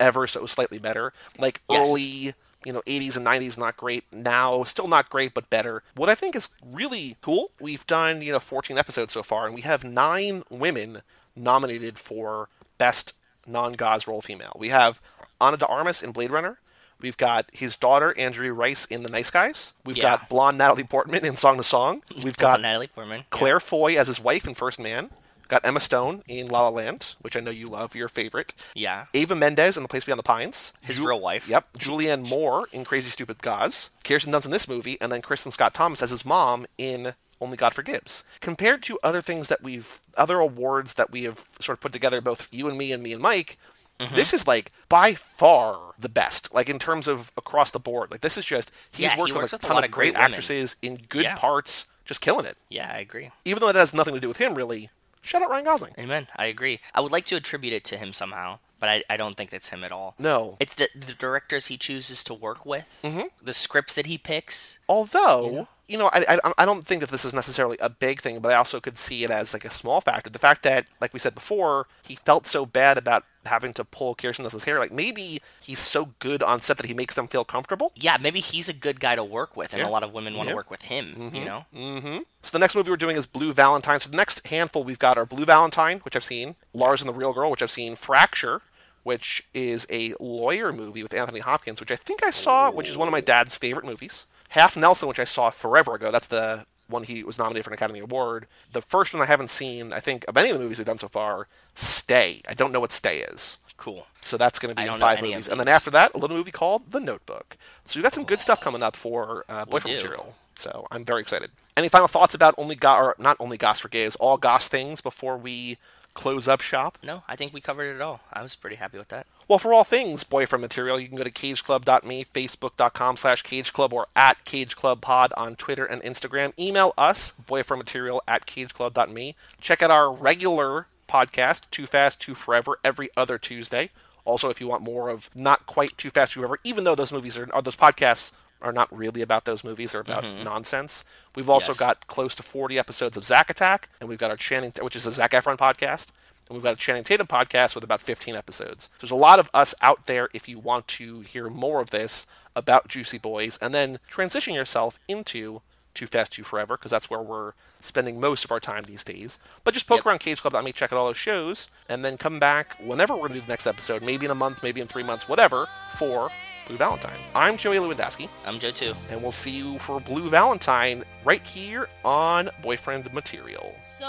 [0.00, 1.12] ever so slightly better.
[1.38, 1.88] Like Yes.
[1.88, 2.34] early,
[2.64, 4.04] you know, 80s and 90s, not great.
[4.12, 5.82] Now, still not great, but better.
[5.94, 7.50] What I think is really cool.
[7.60, 11.02] We've done you know 14 episodes so far, and we have nine women
[11.36, 13.12] nominated for best
[13.46, 14.52] non-Goss role female.
[14.58, 15.00] We have
[15.40, 16.58] Ana de Armas in Blade Runner.
[17.00, 19.72] We've got his daughter Angourie Rice in The Nice Guys.
[19.84, 20.02] We've Yeah.
[20.18, 22.02] got blonde Natalie Portman in Song to Song.
[22.22, 23.24] We've Got Natalie Portman.
[23.30, 25.10] Claire Foy as his wife in First Man.
[25.48, 28.54] Got Emma Stone in La La Land, which I know you love, your favorite.
[28.74, 29.06] Yeah.
[29.12, 30.72] Ava Mendes in The Place Beyond the Pines.
[30.80, 31.46] His real wife.
[31.46, 31.74] Yep.
[31.78, 33.90] Julianne Moore in Crazy Stupid Gods.
[34.04, 37.14] Kirsten Dunst in this movie, and then Kristin Scott Thomas as his mom in
[37.44, 38.24] Only God Forgives.
[38.40, 42.20] Compared to other things that we've, other awards that we have sort of put together,
[42.20, 43.58] both you and me and me and Mike,
[44.00, 44.16] Mm-hmm.
[44.16, 46.52] this is like by far the best.
[46.52, 48.10] Like in terms of across the board.
[48.10, 49.92] Like this is just he's Yeah, worked works with with a a ton lot of
[49.92, 51.36] great great actresses in good Yeah.
[51.36, 52.56] parts, just killing it.
[52.68, 53.30] Yeah, I agree.
[53.44, 54.90] Even though it has nothing to do with him, really.
[55.22, 55.94] Shout out Ryan Gosling.
[55.96, 56.26] Amen.
[56.34, 56.80] I agree.
[56.92, 59.68] I would like to attribute it to him somehow, but I, I don't think that's
[59.68, 60.16] him at all.
[60.18, 60.56] No.
[60.58, 63.28] It's the the directors he chooses to work with, mm-hmm.
[63.40, 64.80] the scripts that he picks.
[64.88, 68.40] Although you know, I, I, I don't think that this is necessarily a big thing,
[68.40, 70.30] but I also could see it as like a small factor.
[70.30, 74.14] The fact that, like we said before, he felt so bad about having to pull
[74.14, 74.78] Kirsten Dunst's hair.
[74.78, 77.92] Like maybe he's so good on set that he makes them feel comfortable.
[77.94, 79.88] Yeah, maybe he's a good guy to work with, and Yeah.
[79.88, 80.56] a lot of women want to Yeah.
[80.56, 81.30] work with him.
[81.34, 82.18] You know, Mm-hmm.
[82.42, 84.00] So the next movie we're doing is Blue Valentine.
[84.00, 87.14] So the next handful we've got are Blue Valentine, which I've seen, Lars and the
[87.14, 88.62] Real Girl, which I've seen, Fracture,
[89.02, 92.96] which is a lawyer movie with Anthony Hopkins, which I think I saw, which is
[92.96, 94.24] one of my dad's favorite movies.
[94.54, 96.12] Half Nelson, which I saw forever ago.
[96.12, 98.46] That's the one he was nominated for an Academy Award.
[98.70, 100.98] The first one I haven't seen, I think, of any of the movies we've done
[100.98, 102.40] so far, Stay.
[102.48, 103.56] I don't know what Stay is.
[103.76, 104.06] cool.
[104.20, 105.48] So that's going to be don't five movies.
[105.48, 107.56] And then after that, a little movie called The Notebook.
[107.84, 109.96] So we've got some good stuff coming up for uh, Boyfriend.
[109.96, 110.36] Material.
[110.54, 111.50] So I'm very excited.
[111.76, 115.00] Any final thoughts about only Go- or not only Goss for Gays, all Goss things
[115.00, 115.78] before we
[116.14, 116.98] close up shop?
[117.02, 118.20] No, I think we covered it all.
[118.32, 119.26] I was pretty happy with that.
[119.46, 124.06] Well, for all things boyfriend material, you can go to cageclub.me, facebook.com slash cageclub, or
[124.16, 126.58] at cageclubpod on Twitter and Instagram.
[126.58, 129.36] Email us, boyfriendmaterial at cageclub.me.
[129.60, 133.90] Check out our regular podcast, Too Fast, Too Forever, every other Tuesday.
[134.24, 137.12] Also, if you want more of not quite Too Fast, Too Forever, even though those
[137.12, 138.32] movies are, or those podcasts
[138.64, 140.42] are not really about those movies, they're about mm-hmm.
[140.44, 141.04] nonsense.
[141.36, 141.78] We've also Yes.
[141.78, 145.06] got close to 40 episodes of Zack Attack, and we've got our Channing, which is
[145.06, 146.06] a Zac Efron podcast.
[146.48, 148.90] And we've got a Channing Tatum podcast with about 15 episodes.
[149.00, 152.26] There's a lot of us out there if you want to hear more of this
[152.54, 155.62] about Juicy Boys and then transition yourself into
[155.94, 159.38] Too Fast, Too Forever, because that's where we're spending most of our time these days.
[159.64, 160.06] But just poke Yep.
[160.06, 163.14] around Cage Club, let me check out all those shows, and then come back whenever
[163.14, 165.26] we're going to do the next episode, maybe in a month, maybe in three months,
[165.26, 166.30] whatever, for
[166.66, 167.18] Blue Valentine.
[167.34, 168.92] I'm Joey Lewandowski, I'm Joe too.
[169.10, 173.74] and we'll see you for Blue Valentine right here on Boyfriend Material.
[173.82, 174.06] So